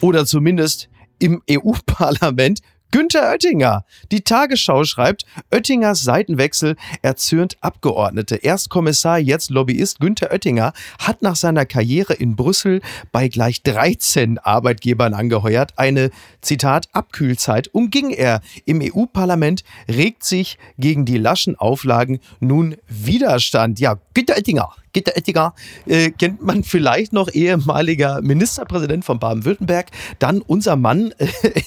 Oder 0.00 0.26
zumindest 0.26 0.88
im 1.18 1.42
EU-Parlament 1.50 2.60
Günther 2.92 3.30
Oettinger. 3.30 3.84
Die 4.12 4.22
Tagesschau 4.22 4.84
schreibt, 4.84 5.26
Oettingers 5.50 6.02
Seitenwechsel 6.02 6.76
erzürnt 7.02 7.56
Abgeordnete. 7.60 8.36
Erst 8.36 8.70
Kommissar, 8.70 9.18
jetzt 9.18 9.50
Lobbyist 9.50 10.00
Günther 10.00 10.30
Oettinger 10.30 10.72
hat 10.98 11.22
nach 11.22 11.36
seiner 11.36 11.66
Karriere 11.66 12.14
in 12.14 12.36
Brüssel 12.36 12.80
bei 13.12 13.28
gleich 13.28 13.62
13 13.62 14.38
Arbeitgebern 14.38 15.14
angeheuert. 15.14 15.72
Eine, 15.76 16.10
Zitat, 16.40 16.88
Abkühlzeit 16.92 17.68
umging 17.74 18.10
er. 18.10 18.40
Im 18.64 18.80
EU-Parlament 18.80 19.64
regt 19.88 20.24
sich 20.24 20.58
gegen 20.78 21.04
die 21.04 21.18
laschen 21.18 21.56
Auflagen 21.56 22.20
nun 22.40 22.76
Widerstand. 22.88 23.80
Ja, 23.80 23.98
Günther 24.14 24.36
Oettinger, 24.36 24.70
Gitter 24.96 25.14
Ettinger 25.14 25.52
äh, 25.84 26.10
kennt 26.10 26.42
man 26.42 26.64
vielleicht 26.64 27.12
noch 27.12 27.28
ehemaliger 27.28 28.22
Ministerpräsident 28.22 29.04
von 29.04 29.18
Baden-Württemberg, 29.18 29.88
dann 30.18 30.40
unser 30.40 30.76
Mann 30.76 31.12
äh, 31.18 31.26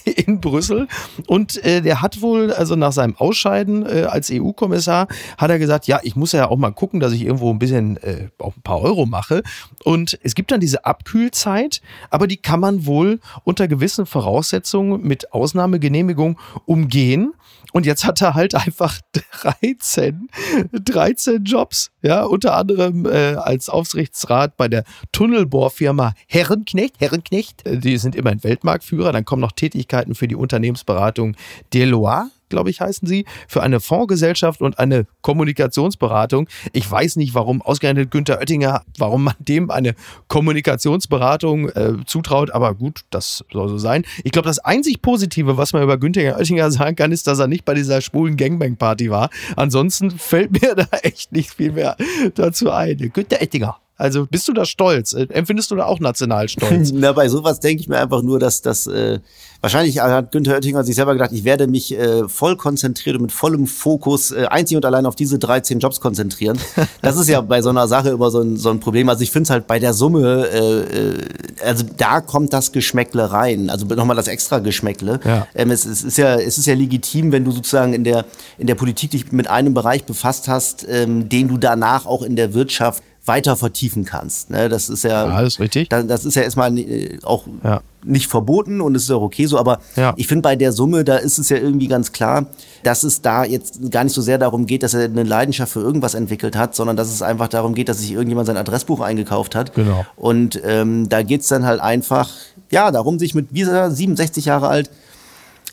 in 0.26 0.42
Brüssel 0.42 0.88
und 1.28 1.64
äh, 1.64 1.82
der 1.82 2.02
hat 2.02 2.24
wohl, 2.24 2.52
also 2.52 2.76
nach 2.76 2.92
seinem 2.92 3.16
Ausscheiden 3.18 3.86
äh, 3.86 4.08
als 4.10 4.32
EU-Kommissar, 4.32 5.08
hat 5.38 5.52
er 5.52 5.60
gesagt, 5.60 5.86
ja, 5.86 6.00
ich 6.02 6.16
muss 6.16 6.32
ja 6.32 6.48
auch 6.48 6.58
mal 6.58 6.72
gucken, 6.72 7.00
dass 7.00 7.14
ich 7.14 7.22
irgendwo 7.22 7.52
ein 7.52 7.60
bisschen, 7.60 7.98
äh, 7.98 8.30
auch 8.40 8.56
ein 8.56 8.64
paar 8.64 8.82
Euro 8.82 9.06
mache 9.06 9.44
und 9.84 10.18
es 10.24 10.34
gibt 10.34 10.50
dann 10.50 10.60
diese 10.60 10.86
Abkühlzeit, 10.86 11.84
aber 12.10 12.26
die 12.26 12.38
kann 12.38 12.60
man 12.60 12.88
wohl 12.88 13.20
unter 13.44 13.68
gewissen 13.68 14.08
Voraussetzungen 14.08 15.04
mit 15.04 15.34
Ausnahmegenehmigung 15.34 16.40
umgehen. 16.66 17.34
Und 17.72 17.86
jetzt 17.86 18.06
hat 18.06 18.22
er 18.22 18.34
halt 18.34 18.56
einfach 18.56 19.00
13, 19.42 20.30
13 20.72 21.44
Jobs, 21.44 21.92
ja, 22.02 22.24
unter 22.24 22.56
anderem 22.56 23.06
äh, 23.06 23.36
als 23.36 23.70
Aufsichtsrat 23.70 24.58
bei 24.58 24.68
der 24.68 24.84
Tunnelbohrfirma 25.12 26.14
Herrenknecht. 26.28 26.96
Herrenknecht, 27.00 27.66
äh, 27.66 27.78
die 27.78 27.98
sind 27.98 28.16
immerhin 28.16 28.44
Weltmarktführer. 28.44 29.12
Dann 29.12 29.26
kommen 29.26 29.42
noch 29.42 29.52
Tätigkeiten 29.52 30.16
für 30.16 30.28
die 30.28 30.36
Unternehmensberatung 30.36 31.36
Deloitte 31.74 32.32
glaube 32.50 32.70
ich, 32.70 32.82
heißen 32.82 33.08
sie, 33.08 33.26
für 33.48 33.64
eine 33.64 33.80
Fondsgesellschaft 33.80 34.62
und 34.62 34.80
eine 34.80 35.06
Kommunikationsberatung. 35.22 36.48
Ich 36.74 36.90
weiß 36.90 37.16
nicht, 37.16 37.34
warum 37.34 37.62
ausgerechnet 37.62 38.12
Günther 38.12 38.40
Oettinger, 38.40 38.84
warum 38.98 39.26
man 39.26 39.36
dem 39.40 39.72
eine 39.72 39.96
Kommunikationsberatung 40.28 41.70
äh, 41.70 41.94
zutraut, 42.06 42.52
aber 42.52 42.76
gut, 42.76 43.02
das 43.10 43.44
soll 43.52 43.70
so 43.70 43.78
sein. 43.78 44.04
Ich 44.24 44.32
glaube, 44.32 44.48
das 44.48 44.60
einzig 44.60 45.02
Positive, 45.02 45.58
was 45.58 45.74
man 45.74 45.84
über 45.84 45.98
Günther 45.98 46.38
Oettinger 46.38 46.72
sagen 46.72 46.96
kann, 46.96 47.12
ist, 47.12 47.28
dass 47.28 47.40
er 47.40 47.48
nicht 47.48 47.66
bei 47.66 47.74
dieser 47.74 48.02
schwulen 48.02 48.38
Gangbang-Party 48.38 49.10
war. 49.10 49.30
Ansonsten 49.56 50.12
fällt 50.12 50.62
mir 50.62 50.76
da 50.76 50.88
echt 51.04 51.32
nicht 51.32 51.54
viel 51.54 51.72
mehr 51.72 51.96
dazu 52.36 52.72
ein. 52.72 52.98
Günther 53.14 53.42
Oettinger. 53.42 53.78
Also 54.00 54.26
bist 54.26 54.48
du 54.48 54.54
da 54.54 54.64
stolz? 54.64 55.14
Empfindest 55.14 55.72
du 55.72 55.76
da 55.76 55.86
auch 55.86 56.00
Nationalstolz? 56.00 56.92
Na, 56.94 57.12
bei 57.12 57.28
sowas 57.28 57.60
denke 57.60 57.82
ich 57.82 57.90
mir 57.90 57.98
einfach 57.98 58.22
nur, 58.22 58.40
dass 58.40 58.62
das 58.62 58.88
äh, 58.88 59.20
wahrscheinlich 59.60 60.00
hat 60.00 60.32
Günther 60.32 60.56
Oettinger 60.56 60.86
sich 60.86 60.96
selber 60.96 61.14
gedacht, 61.14 61.32
ich 61.34 61.44
werde 61.44 61.68
mich 61.68 61.92
äh, 61.92 62.30
voll 62.30 62.56
konzentriert 62.56 63.18
und 63.18 63.24
mit 63.24 63.32
vollem 63.34 63.68
Fokus 63.68 64.32
äh, 64.32 64.46
einzig 64.50 64.78
und 64.78 64.86
allein 64.86 65.06
auf 65.06 65.16
diese 65.16 65.38
13 65.38 65.80
Jobs 65.80 66.00
konzentrieren. 66.00 66.58
Das 67.02 67.18
ist 67.18 67.28
ja 67.28 67.42
bei 67.42 67.62
so 67.62 67.70
einer 67.70 67.88
Sache 67.88 68.10
immer 68.10 68.30
so 68.30 68.42
ein, 68.42 68.58
so 68.58 68.70
ein 68.70 68.80
Problem. 68.80 69.10
Also 69.10 69.22
ich 69.24 69.32
finde 69.32 69.44
es 69.44 69.50
halt 69.50 69.68
bei 69.68 69.80
der 69.80 69.94
Summe, 69.94 70.48
äh, 70.48 70.80
äh, 70.80 71.18
also 71.66 71.86
da 71.98 72.22
kommt 72.22 72.54
das 72.54 72.72
Geschmäckle 72.72 73.32
rein. 73.32 73.70
Also 73.70 73.86
nochmal 73.86 74.16
das 74.16 74.28
extra 74.28 74.60
Geschmäckle. 74.60 75.20
Ja. 75.26 75.48
Ähm, 75.56 75.72
es, 75.72 75.86
es, 75.86 76.04
ist 76.04 76.18
ja, 76.18 76.36
es 76.36 76.58
ist 76.58 76.68
ja 76.68 76.74
legitim, 76.74 77.32
wenn 77.32 77.46
du 77.46 77.52
sozusagen 77.52 77.94
in 77.94 78.04
der, 78.04 78.26
in 78.58 78.68
der 78.68 78.76
Politik 78.76 79.12
dich 79.12 79.32
mit 79.32 79.50
einem 79.50 79.74
Bereich 79.74 80.06
befasst 80.06 80.48
hast, 80.48 80.86
ähm, 80.88 81.30
den 81.30 81.48
du 81.48 81.58
danach 81.58 82.06
auch 82.06 82.22
in 82.22 82.36
der 82.36 82.54
Wirtschaft 82.54 83.04
weiter 83.30 83.56
vertiefen 83.56 84.04
kannst. 84.04 84.50
Ne? 84.50 84.68
Das 84.68 84.90
ist 84.90 85.04
ja, 85.06 85.26
Ja, 85.28 85.42
das 85.42 85.54
ist 85.54 85.60
richtig. 85.62 85.88
Das, 85.88 86.06
das 86.06 86.26
ist 86.26 86.36
ja 86.36 86.42
erstmal 86.42 86.78
äh, 86.78 87.20
auch 87.24 87.46
Ja. 87.64 87.80
nicht 88.04 88.28
verboten 88.28 88.82
und 88.82 88.96
es 88.96 89.04
ist 89.04 89.12
auch 89.12 89.22
okay 89.22 89.46
so, 89.46 89.58
aber 89.58 89.80
Ja. 89.96 90.14
ich 90.18 90.28
finde 90.28 90.42
bei 90.42 90.56
der 90.58 90.72
Summe, 90.74 91.04
da 91.06 91.16
ist 91.16 91.38
es 91.38 91.48
ja 91.50 91.58
irgendwie 91.58 91.88
ganz 91.88 92.12
klar, 92.12 92.48
dass 92.84 93.04
es 93.04 93.22
da 93.22 93.46
jetzt 93.46 93.92
gar 93.92 94.04
nicht 94.04 94.14
so 94.14 94.22
sehr 94.22 94.38
darum 94.38 94.66
geht, 94.66 94.84
dass 94.84 94.94
er 94.94 95.06
eine 95.06 95.24
Leidenschaft 95.24 95.72
für 95.72 95.80
irgendwas 95.80 96.14
entwickelt 96.16 96.56
hat, 96.58 96.76
sondern 96.76 96.98
dass 96.98 97.08
es 97.14 97.22
einfach 97.22 97.48
darum 97.48 97.74
geht, 97.76 97.88
dass 97.88 98.00
sich 98.00 98.12
irgendjemand 98.12 98.48
sein 98.48 98.58
Adressbuch 98.58 99.00
eingekauft 99.00 99.56
hat. 99.56 99.74
Genau. 99.76 100.06
Und 100.18 100.60
ähm, 100.66 101.08
da 101.08 101.22
geht's 101.24 101.48
dann 101.48 101.66
halt 101.66 101.80
einfach, 101.80 102.30
ja, 102.72 102.92
darum, 102.92 103.20
sich 103.20 103.36
mit, 103.36 103.48
er, 103.56 103.92
67 103.92 104.46
Jahre 104.46 104.68
alt, 104.68 104.90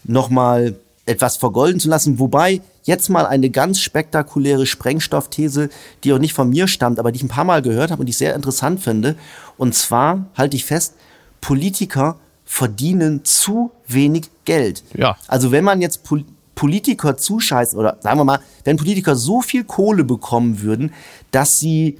nochmal 0.05 0.75
etwas 1.07 1.37
vergolden 1.37 1.81
zu 1.81 1.89
lassen. 1.89 2.19
Wobei 2.19 2.61
jetzt 2.87 3.11
mal 3.11 3.27
eine 3.27 3.51
ganz 3.51 3.81
spektakuläre 3.81 4.65
Sprengstoffthese, 4.65 5.69
die 6.03 6.13
auch 6.13 6.19
nicht 6.19 6.33
von 6.33 6.49
mir 6.49 6.69
stammt, 6.69 6.99
aber 6.99 7.13
die 7.13 7.17
ich 7.17 7.25
ein 7.25 7.29
paar 7.29 7.45
Mal 7.45 7.61
gehört 7.61 7.91
habe 7.91 8.01
und 8.01 8.07
die 8.07 8.11
ich 8.11 8.19
sehr 8.19 8.35
interessant 8.35 8.81
finde. 8.81 9.17
Und 9.59 9.75
zwar 9.75 10.27
halte 10.35 10.57
ich 10.57 10.65
fest, 10.65 10.95
Politiker 11.41 12.17
verdienen 12.45 13.25
zu 13.25 13.73
wenig 13.87 14.31
Geld. 14.45 14.85
Ja. 14.95 15.17
Also 15.27 15.51
wenn 15.53 15.65
man 15.65 15.83
jetzt 15.83 16.05
Pol 16.05 16.25
Politiker 16.55 17.19
zuscheißt, 17.19 17.75
oder 17.75 17.99
sagen 18.01 18.19
wir 18.19 18.25
mal, 18.25 18.41
wenn 18.65 18.79
Politiker 18.79 19.15
so 19.15 19.43
viel 19.43 19.65
Kohle 19.65 20.05
bekommen 20.05 20.63
würden, 20.63 20.95
dass 21.31 21.61
sie 21.61 21.99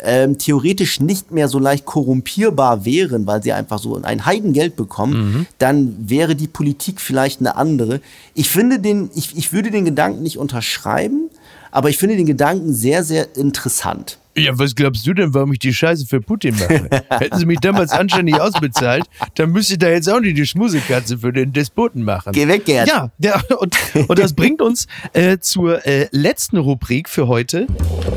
ähm, 0.00 0.38
theoretisch 0.38 1.00
nicht 1.00 1.30
mehr 1.30 1.48
so 1.48 1.58
leicht 1.58 1.84
korrumpierbar 1.84 2.84
wären, 2.84 3.26
weil 3.26 3.42
sie 3.42 3.52
einfach 3.52 3.78
so 3.78 4.00
ein 4.02 4.26
Heidengeld 4.26 4.76
bekommen, 4.76 5.46
dann 5.58 5.96
wäre 6.08 6.34
die 6.34 6.48
Politik 6.48 7.00
vielleicht 7.00 7.40
eine 7.40 7.56
andere. 7.56 8.00
Ich 8.34 8.48
finde 8.48 8.78
den, 8.78 9.10
ich, 9.14 9.36
ich 9.36 9.52
würde 9.52 9.70
den 9.70 9.84
Gedanken 9.84 10.22
nicht 10.22 10.38
unterschreiben, 10.38 11.30
aber 11.70 11.90
ich 11.90 11.98
finde 11.98 12.16
den 12.16 12.26
Gedanken 12.26 12.72
sehr, 12.72 13.04
sehr 13.04 13.36
interessant. 13.36 14.18
Ja, 14.38 14.58
was 14.58 14.74
glaubst 14.74 15.06
du 15.06 15.14
denn, 15.14 15.32
warum 15.32 15.52
ich 15.54 15.58
die 15.60 15.72
Scheiße 15.72 16.06
für 16.06 16.20
Putin 16.20 16.56
mache? 16.58 16.88
Hätten 17.08 17.38
sie 17.38 17.46
mich 17.46 17.58
damals 17.60 17.90
anständig 17.90 18.38
ausbezahlt, 18.38 19.04
dann 19.34 19.50
müsste 19.50 19.74
ich 19.74 19.78
da 19.78 19.88
jetzt 19.88 20.10
auch 20.10 20.20
nicht 20.20 20.36
die 20.36 20.46
Schmusekatze 20.46 21.18
für 21.18 21.32
den 21.32 21.54
Despoten 21.54 22.02
machen. 22.02 22.32
Geh 22.32 22.46
weg, 22.46 22.66
Gerd. 22.66 22.88
Ja, 22.88 23.10
ja 23.18 23.40
und, 23.58 23.74
und 24.08 24.18
das 24.18 24.34
bringt 24.34 24.60
uns 24.60 24.86
äh, 25.14 25.38
zur 25.38 25.86
äh, 25.86 26.08
letzten 26.10 26.58
Rubrik 26.58 27.08
für 27.08 27.28
heute. 27.28 27.66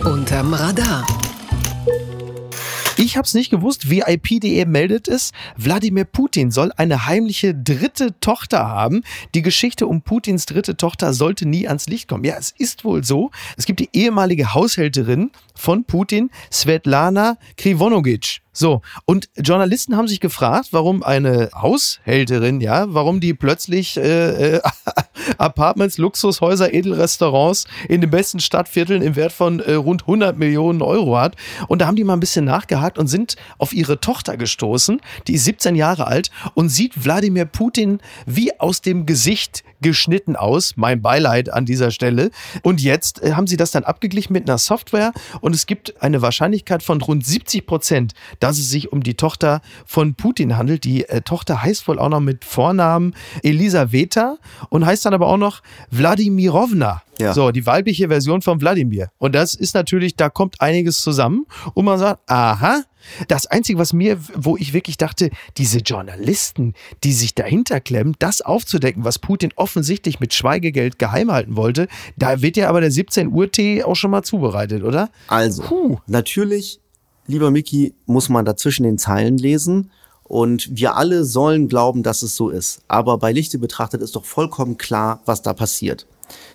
Unterm 0.04 0.54
Radar. 0.54 1.06
Ich 3.02 3.16
habe 3.16 3.26
es 3.26 3.34
nicht 3.34 3.50
gewusst, 3.50 3.90
VIP.de 3.90 4.66
meldet 4.66 5.08
es. 5.08 5.32
Wladimir 5.56 6.04
Putin 6.04 6.52
soll 6.52 6.74
eine 6.76 7.06
heimliche 7.06 7.56
dritte 7.56 8.20
Tochter 8.20 8.68
haben. 8.68 9.04
Die 9.34 9.42
Geschichte 9.42 9.88
um 9.88 10.02
Putins 10.02 10.46
dritte 10.46 10.76
Tochter 10.76 11.14
sollte 11.14 11.48
nie 11.48 11.66
ans 11.66 11.88
Licht 11.88 12.10
kommen. 12.10 12.26
Ja, 12.26 12.36
es 12.38 12.52
ist 12.58 12.84
wohl 12.84 13.06
so. 13.06 13.32
Es 13.56 13.66
gibt 13.66 13.80
die 13.80 13.88
ehemalige 13.94 14.54
Haushälterin 14.54 15.32
von 15.56 15.86
Putin, 15.86 16.30
Svetlana 16.52 17.38
Krivonogic. 17.56 18.42
So, 18.52 18.82
und 19.06 19.30
Journalisten 19.38 19.96
haben 19.96 20.10
sich 20.10 20.20
gefragt, 20.20 20.68
warum 20.72 21.02
eine 21.02 21.52
Haushälterin, 21.56 22.60
ja, 22.60 22.94
warum 22.94 23.22
die 23.22 23.34
plötzlich 23.34 23.96
äh, 23.96 24.56
äh, 24.58 24.62
Apartments, 25.38 25.98
Luxushäuser, 25.98 26.74
Edelrestaurants 26.74 27.66
in 27.88 28.02
den 28.02 28.10
besten 28.10 28.40
Stadtvierteln 28.40 29.02
im 29.02 29.16
Wert 29.16 29.32
von 29.32 29.60
äh, 29.60 29.74
rund 29.74 30.04
100 30.04 30.38
Millionen 30.38 30.82
Euro 30.82 31.18
hat. 31.18 31.36
Und 31.68 31.82
da 31.82 31.88
haben 31.88 31.96
die 31.96 32.04
mal 32.04 32.14
ein 32.14 32.20
bisschen 32.20 32.46
nachgehakt 32.46 32.98
und 32.98 33.08
sind 33.08 33.36
auf 33.58 33.74
ihre 33.74 34.00
Tochter 34.00 34.38
gestoßen, 34.38 35.02
die 35.28 35.34
ist 35.34 35.46
17 35.46 35.76
Jahre 35.76 36.08
alt 36.08 36.30
und 36.54 36.70
sieht 36.70 37.04
Wladimir 37.04 37.46
Putin 37.46 38.00
wie 38.26 38.60
aus 38.60 38.82
dem 38.82 39.06
Gesicht 39.06 39.64
geschnitten 39.82 40.36
aus. 40.36 40.74
Mein 40.76 41.02
Beileid 41.02 41.52
an 41.52 41.66
dieser 41.66 41.92
Stelle. 41.92 42.32
Und 42.64 42.82
jetzt 42.82 43.24
äh, 43.24 43.34
haben 43.34 43.48
sie 43.48 43.58
das 43.58 43.72
dann 43.72 43.84
abgeglichen 43.84 44.34
mit 44.34 44.50
einer 44.50 44.58
Software 44.58 45.14
und 45.42 45.56
es 45.56 45.66
gibt 45.66 46.02
eine 46.02 46.22
Wahrscheinlichkeit 46.22 46.84
von 46.84 47.02
rund 47.02 47.26
70 47.26 47.66
Prozent, 47.66 48.14
dass 48.40 48.58
es 48.58 48.70
sich 48.70 48.92
um 48.92 49.04
die 49.04 49.16
Tochter 49.16 49.62
von 49.86 50.16
Putin 50.16 50.58
handelt. 50.58 50.84
Die 50.84 51.08
äh, 51.08 51.22
Tochter 51.22 51.62
heißt 51.62 51.88
wohl 51.88 52.00
auch 52.00 52.10
noch 52.10 52.20
mit 52.20 52.46
Vornamen 52.46 53.16
Elisaveta 53.44 54.38
und 54.70 54.86
heißt 54.86 55.06
dann 55.06 55.14
aber 55.14 55.19
auch 55.28 55.38
noch 55.38 55.62
Wladimirovna. 55.92 57.02
Ja. 57.20 57.34
So, 57.34 57.52
die 57.52 57.66
weibliche 57.66 58.08
Version 58.08 58.42
von 58.42 58.62
Wladimir. 58.62 59.10
Und 59.18 59.36
das 59.36 59.54
ist 59.54 59.76
natürlich, 59.76 60.16
da 60.16 60.30
kommt 60.30 60.62
einiges 60.62 61.02
zusammen 61.02 61.46
und 61.74 61.86
man 61.86 62.00
sagt, 62.00 62.22
aha, 62.28 62.84
das 63.28 63.46
Einzige, 63.48 63.80
was 63.80 63.94
mir, 63.94 64.18
wo 64.36 64.58
ich 64.58 64.74
wirklich 64.74 64.98
dachte, 64.98 65.30
diese 65.58 65.80
Journalisten, 65.80 66.74
die 67.04 67.14
sich 67.14 67.36
dahinter 67.36 67.80
klemmen, 67.80 68.16
das 68.20 68.42
aufzudecken, 68.42 69.04
was 69.04 69.20
Putin 69.20 69.52
offensichtlich 69.56 70.20
mit 70.20 70.34
Schweigegeld 70.34 71.00
geheim 71.00 71.32
halten 71.32 71.56
wollte, 71.56 71.88
da 72.18 72.42
wird 72.42 72.58
ja 72.58 72.70
aber 72.70 72.82
der 72.82 72.92
17 72.92 73.30
Uhr 73.30 73.52
Tee 73.52 73.84
auch 73.84 73.96
schon 73.96 74.12
mal 74.12 74.24
zubereitet, 74.24 74.84
oder? 74.84 75.10
Also, 75.28 75.64
Puh. 75.64 75.98
natürlich, 76.08 76.80
lieber 77.28 77.52
Mickey, 77.52 77.94
muss 78.06 78.30
man 78.30 78.46
dazwischen 78.46 78.84
den 78.84 78.98
Zeilen 78.98 79.38
lesen. 79.38 79.92
Und 80.30 80.70
wir 80.78 80.96
alle 80.96 81.26
sollen 81.26 81.68
glauben, 81.68 82.04
dass 82.04 82.22
es 82.22 82.36
so 82.36 82.50
ist. 82.50 82.82
Aber 82.88 83.18
bei 83.18 83.34
Lichte 83.34 83.58
betrachtet 83.58 84.02
ist 84.02 84.16
doch 84.16 84.26
vollkommen 84.26 84.78
klar, 84.78 85.22
was 85.26 85.42
da 85.42 85.54
passiert. 85.54 86.06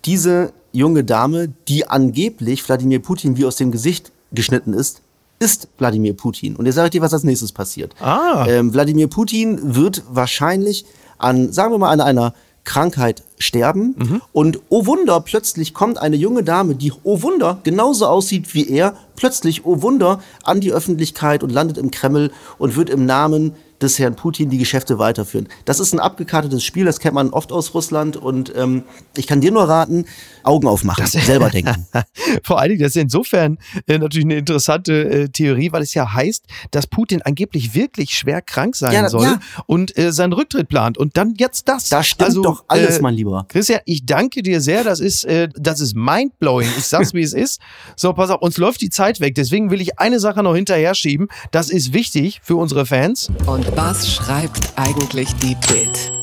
Diese 0.05 0.53
junge 0.71 1.03
Dame, 1.03 1.53
die 1.67 1.87
angeblich 1.87 2.67
Wladimir 2.67 2.99
Putin 2.99 3.37
wie 3.37 3.45
aus 3.45 3.57
dem 3.57 3.71
Gesicht 3.71 4.13
geschnitten 4.31 4.73
ist, 4.73 5.01
ist 5.39 5.67
Wladimir 5.77 6.13
Putin. 6.13 6.55
Und 6.55 6.65
jetzt 6.65 6.75
sage 6.75 6.87
ich 6.87 6.91
dir, 6.91 7.01
was 7.01 7.13
als 7.13 7.23
nächstes 7.23 7.51
passiert. 7.51 7.93
Ah. 7.99 8.45
Ähm, 8.47 8.73
Wladimir 8.73 9.07
Putin 9.07 9.75
wird 9.75 10.03
wahrscheinlich 10.09 10.85
an, 11.17 11.51
sagen 11.51 11.73
wir 11.73 11.77
mal, 11.77 11.91
an 11.91 11.99
einer 11.99 12.33
Krankheit 12.63 13.23
sterben. 13.37 14.21
Und 14.33 14.59
oh 14.69 14.85
Wunder, 14.85 15.19
plötzlich 15.21 15.73
kommt 15.73 15.97
eine 15.97 16.15
junge 16.15 16.43
Dame, 16.43 16.75
die 16.75 16.91
oh 17.03 17.21
Wunder 17.21 17.59
genauso 17.63 18.07
aussieht 18.07 18.53
wie 18.53 18.67
er, 18.69 18.95
plötzlich 19.15 19.65
oh 19.65 19.81
Wunder 19.81 20.21
an 20.43 20.61
die 20.61 20.71
Öffentlichkeit 20.71 21.43
und 21.43 21.51
landet 21.51 21.77
im 21.77 21.91
Kreml 21.91 22.31
und 22.57 22.75
wird 22.75 22.89
im 22.89 23.05
Namen 23.05 23.53
des 23.81 23.99
Herrn 23.99 24.15
Putin 24.15 24.49
die 24.49 24.57
Geschäfte 24.57 24.99
weiterführen. 24.99 25.47
Das 25.65 25.79
ist 25.79 25.93
ein 25.93 25.99
abgekartetes 25.99 26.63
Spiel, 26.63 26.85
das 26.85 26.99
kennt 26.99 27.15
man 27.15 27.29
oft 27.31 27.51
aus 27.51 27.73
Russland 27.73 28.17
und 28.17 28.53
ähm, 28.55 28.83
ich 29.17 29.27
kann 29.27 29.41
dir 29.41 29.51
nur 29.51 29.67
raten, 29.67 30.05
Augen 30.43 30.67
aufmachen, 30.67 31.05
selber 31.07 31.49
denken. 31.49 31.87
Vor 32.43 32.59
allen 32.59 32.69
Dingen, 32.69 32.81
das 32.81 32.95
ist 32.95 33.01
insofern 33.01 33.57
äh, 33.87 33.97
natürlich 33.97 34.25
eine 34.25 34.37
interessante 34.37 35.09
äh, 35.09 35.29
Theorie, 35.29 35.71
weil 35.71 35.81
es 35.81 35.93
ja 35.93 36.13
heißt, 36.13 36.45
dass 36.71 36.87
Putin 36.87 37.21
angeblich 37.23 37.73
wirklich 37.73 38.11
schwer 38.11 38.41
krank 38.41 38.75
sein 38.75 38.93
Ja, 38.93 39.09
soll 39.09 39.23
ja. 39.23 39.39
und 39.65 39.97
äh, 39.97 40.11
seinen 40.11 40.33
Rücktritt 40.33 40.69
plant. 40.69 40.97
Und 40.97 41.17
dann 41.17 41.33
jetzt 41.37 41.67
das. 41.67 41.89
Da 41.89 42.03
stimmt 42.03 42.45
doch 42.45 42.63
alles, 42.67 42.99
äh, 42.99 43.01
mein 43.01 43.15
Lieber. 43.15 43.45
Christian, 43.49 43.81
ich 43.85 44.05
danke 44.05 44.43
dir 44.43 44.61
sehr. 44.61 44.83
Das 44.83 44.99
ist, 44.99 45.23
äh, 45.25 45.49
das 45.55 45.81
ist 45.81 45.95
mindblowing. 45.95 46.69
Ich 46.77 46.85
sag's, 46.85 47.13
wie 47.13 47.23
es 47.23 47.33
ist. 47.45 47.59
So, 47.95 48.13
pass 48.13 48.29
auf, 48.29 48.41
uns 48.41 48.57
läuft 48.57 48.81
die 48.81 48.89
Zeit 48.89 49.19
weg. 49.19 49.35
Deswegen 49.35 49.71
will 49.71 49.81
ich 49.81 49.99
eine 49.99 50.19
Sache 50.19 50.43
noch 50.43 50.55
hinterher 50.55 50.95
schieben. 50.95 51.27
Das 51.51 51.69
ist 51.69 51.93
wichtig 51.93 52.39
für 52.43 52.55
unsere 52.55 52.85
Fans. 52.85 53.31
Und 53.45 53.74
was 53.75 54.09
schreibt 54.09 54.71
eigentlich 54.77 55.33
die 55.35 55.55
Bild? 55.67 56.13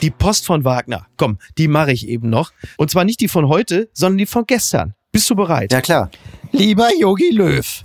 Die 0.00 0.10
Post 0.10 0.46
von 0.46 0.64
Wagner. 0.64 1.06
Komm, 1.16 1.38
die 1.58 1.66
mache 1.66 1.92
ich 1.92 2.06
eben 2.06 2.30
noch. 2.30 2.52
Und 2.76 2.90
zwar 2.90 3.04
nicht 3.04 3.20
die 3.20 3.26
von 3.26 3.48
heute, 3.48 3.90
sondern 3.92 4.18
die 4.18 4.26
von 4.26 4.46
gestern. 4.46 4.94
Bist 5.10 5.28
du 5.28 5.34
bereit? 5.34 5.72
Ja, 5.72 5.80
klar. 5.80 6.10
Lieber 6.52 6.88
Yogi 6.96 7.30
Löw, 7.30 7.82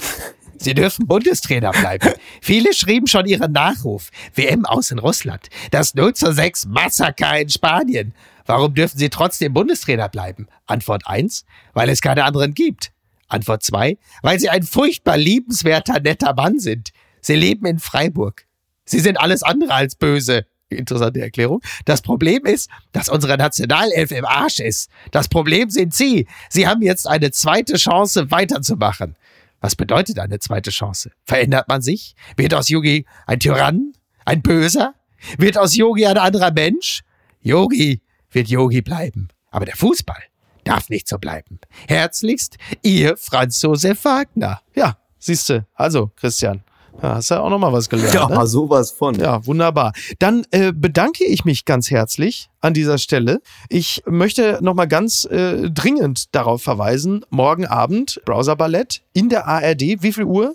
Sie 0.57 0.73
dürfen 0.75 1.07
Bundestrainer 1.07 1.71
bleiben. 1.71 2.09
Viele 2.41 2.73
schrieben 2.73 3.07
schon 3.07 3.25
ihren 3.25 3.51
Nachruf. 3.51 4.11
WM 4.35 4.65
aus 4.65 4.91
in 4.91 4.99
Russland. 4.99 5.49
Das 5.71 5.95
0 5.95 6.13
zu 6.13 6.31
6 6.31 6.67
Massaker 6.67 7.39
in 7.39 7.49
Spanien. 7.49 8.13
Warum 8.45 8.75
dürfen 8.75 8.99
Sie 8.99 9.09
trotzdem 9.09 9.53
Bundestrainer 9.53 10.09
bleiben? 10.09 10.47
Antwort 10.67 11.07
1, 11.07 11.45
weil 11.73 11.89
es 11.89 12.01
keine 12.01 12.25
anderen 12.25 12.53
gibt. 12.53 12.91
Antwort 13.27 13.63
2, 13.63 13.97
weil 14.21 14.39
Sie 14.39 14.49
ein 14.49 14.63
furchtbar 14.63 15.17
liebenswerter, 15.17 15.99
netter 15.99 16.33
Mann 16.35 16.59
sind. 16.59 16.91
Sie 17.21 17.35
leben 17.35 17.65
in 17.65 17.79
Freiburg. 17.79 18.48
Sie 18.89 18.99
sind 18.99 19.17
alles 19.17 19.43
andere 19.43 19.73
als 19.73 19.95
böse. 19.95 20.45
Interessante 20.69 21.21
Erklärung. 21.21 21.61
Das 21.85 22.01
Problem 22.01 22.45
ist, 22.45 22.69
dass 22.91 23.07
unsere 23.07 23.37
Nationalelf 23.37 24.11
im 24.11 24.25
Arsch 24.25 24.59
ist. 24.59 24.89
Das 25.11 25.27
Problem 25.27 25.69
sind 25.69 25.93
Sie. 25.93 26.27
Sie 26.49 26.67
haben 26.67 26.81
jetzt 26.81 27.07
eine 27.07 27.31
zweite 27.31 27.75
Chance 27.75 28.31
weiterzumachen. 28.31 29.15
Was 29.61 29.75
bedeutet 29.75 30.17
eine 30.19 30.39
zweite 30.39 30.71
Chance? 30.71 31.11
Verändert 31.23 31.67
man 31.67 31.81
sich? 31.81 32.15
Wird 32.35 32.53
aus 32.53 32.69
Yogi 32.69 33.05
ein 33.27 33.39
Tyrann? 33.39 33.93
Ein 34.25 34.41
Böser? 34.41 34.95
Wird 35.37 35.57
aus 35.57 35.75
Yogi 35.75 36.05
ein 36.05 36.17
anderer 36.17 36.51
Mensch? 36.51 37.01
Yogi 37.41 38.01
wird 38.31 38.47
Yogi 38.47 38.81
bleiben. 38.81 39.27
Aber 39.51 39.65
der 39.65 39.75
Fußball 39.75 40.23
darf 40.63 40.89
nicht 40.89 41.07
so 41.07 41.17
bleiben. 41.17 41.59
Herzlichst, 41.87 42.57
Ihr 42.81 43.17
Franz 43.17 43.61
Josef 43.61 44.03
Wagner. 44.05 44.61
Ja, 44.75 44.97
siehste. 45.17 45.67
Also, 45.73 46.11
Christian, 46.15 46.63
da 47.01 47.15
hast 47.15 47.31
du 47.31 47.41
auch 47.41 47.49
noch 47.49 47.59
mal 47.59 47.73
was 47.73 47.89
gelernt. 47.89 48.13
Ja, 48.13 48.27
ne? 48.27 48.47
sowas 48.47 48.91
von. 48.91 49.15
Ja, 49.15 49.45
wunderbar. 49.45 49.93
Dann 50.19 50.45
äh, 50.51 50.71
bedanke 50.73 51.25
ich 51.25 51.45
mich 51.45 51.65
ganz 51.65 51.89
herzlich 51.91 52.49
an 52.61 52.73
dieser 52.73 52.97
Stelle. 52.97 53.41
Ich 53.69 54.03
möchte 54.05 54.59
noch 54.61 54.73
mal 54.73 54.87
ganz 54.87 55.25
äh, 55.25 55.69
dringend 55.69 56.35
darauf 56.35 56.61
verweisen, 56.61 57.25
morgen 57.29 57.65
Abend 57.65 58.21
Browserballett 58.25 59.01
in 59.13 59.29
der 59.29 59.47
ARD. 59.47 60.01
Wie 60.01 60.13
viel 60.13 60.25
Uhr? 60.25 60.53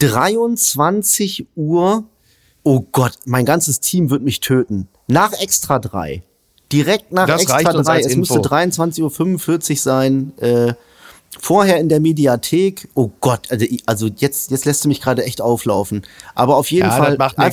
23 0.00 1.46
Uhr. 1.56 2.04
Oh 2.62 2.80
Gott, 2.92 3.12
mein 3.24 3.44
ganzes 3.44 3.80
Team 3.80 4.10
wird 4.10 4.22
mich 4.22 4.40
töten. 4.40 4.88
Nach 5.06 5.32
Extra 5.32 5.78
3. 5.78 6.22
Direkt 6.72 7.12
nach 7.12 7.26
Das 7.26 7.42
Extra 7.42 7.70
uns 7.72 7.86
3. 7.86 7.92
als 7.92 8.06
Es 8.06 8.12
Info. 8.14 8.34
müsste 8.34 8.48
23.45 8.48 9.70
Uhr 9.70 9.76
sein. 9.76 10.32
Äh, 10.38 10.74
vorher 11.40 11.78
in 11.78 11.88
der 11.88 12.00
Mediathek. 12.00 12.88
Oh 12.94 13.10
Gott, 13.20 13.50
also, 13.50 13.66
also 13.86 14.08
jetzt, 14.16 14.50
jetzt 14.50 14.64
lässt 14.64 14.84
du 14.84 14.88
mich 14.88 15.00
gerade 15.00 15.24
echt 15.24 15.40
auflaufen. 15.40 16.02
Aber 16.34 16.56
auf 16.56 16.70
jeden 16.70 16.86
Ja, 16.88 16.92
Fall 16.96 17.16
einfach 17.20 17.44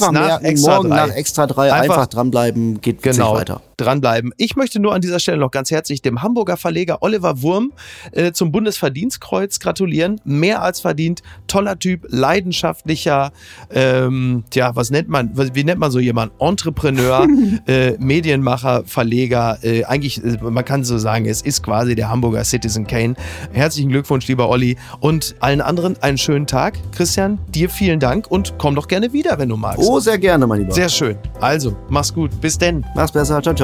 Extra 0.43 0.75
morgen 0.75 0.89
3. 0.89 0.95
nach 1.07 1.15
Extra 1.15 1.47
3 1.47 1.71
Einfach- 1.73 1.81
einfach, 1.95 2.07
dranbleiben, 2.07 2.81
geht 2.81 3.01
Genau, 3.03 3.33
weiter. 3.35 3.61
Dranbleiben. 3.83 4.33
Ich 4.37 4.55
möchte 4.55 4.79
nur 4.79 4.93
an 4.93 5.01
dieser 5.01 5.19
Stelle 5.19 5.37
noch 5.37 5.51
ganz 5.51 5.71
herzlich 5.71 6.01
dem 6.01 6.21
Hamburger 6.21 6.57
Verleger 6.57 7.01
Oliver 7.01 7.41
Wurm 7.41 7.73
äh, 8.11 8.31
zum 8.31 8.51
Bundesverdienstkreuz 8.51 9.59
gratulieren. 9.59 10.21
Mehr 10.23 10.61
als 10.61 10.79
verdient. 10.79 11.21
Toller 11.47 11.77
Typ, 11.77 12.05
leidenschaftlicher, 12.09 13.31
ähm, 13.71 14.43
tja, 14.49 14.75
was 14.75 14.89
nennt 14.89 15.09
man, 15.09 15.31
wie 15.53 15.63
nennt 15.63 15.79
man 15.79 15.91
so 15.91 15.99
jemanden? 15.99 16.35
Entrepreneur, 16.39 17.27
äh, 17.67 17.91
Medienmacher, 17.99 18.83
Verleger. 18.85 19.57
Äh, 19.61 19.83
eigentlich, 19.85 20.23
äh, 20.23 20.37
man 20.41 20.65
kann 20.65 20.83
so 20.83 20.97
sagen, 20.97 21.25
es 21.25 21.41
ist 21.41 21.63
quasi 21.63 21.95
der 21.95 22.09
Hamburger 22.09 22.43
Citizen 22.43 22.87
Kane. 22.87 23.15
Herzlichen 23.51 23.89
Glückwunsch, 23.89 24.27
lieber 24.27 24.49
Olli. 24.49 24.77
Und 24.99 25.35
allen 25.39 25.61
anderen 25.61 26.01
einen 26.01 26.17
schönen 26.17 26.47
Tag. 26.47 26.77
Christian, 26.91 27.39
dir 27.49 27.69
vielen 27.69 27.99
Dank 27.99 28.29
und 28.29 28.55
komm 28.57 28.75
doch 28.75 28.87
gerne 28.87 29.13
wieder, 29.13 29.37
wenn 29.39 29.49
du 29.49 29.57
magst. 29.57 29.79
Oh, 29.79 29.99
sehr 29.99 30.17
gerne, 30.17 30.47
mein 30.47 30.61
Lieber. 30.61 30.73
Sehr 30.73 30.89
schön. 30.89 31.17
Also, 31.39 31.75
mach's 31.89 32.13
gut. 32.13 32.31
Bis 32.41 32.57
denn. 32.57 32.85
Mach's 32.95 33.11
besser. 33.11 33.41
Ciao, 33.41 33.55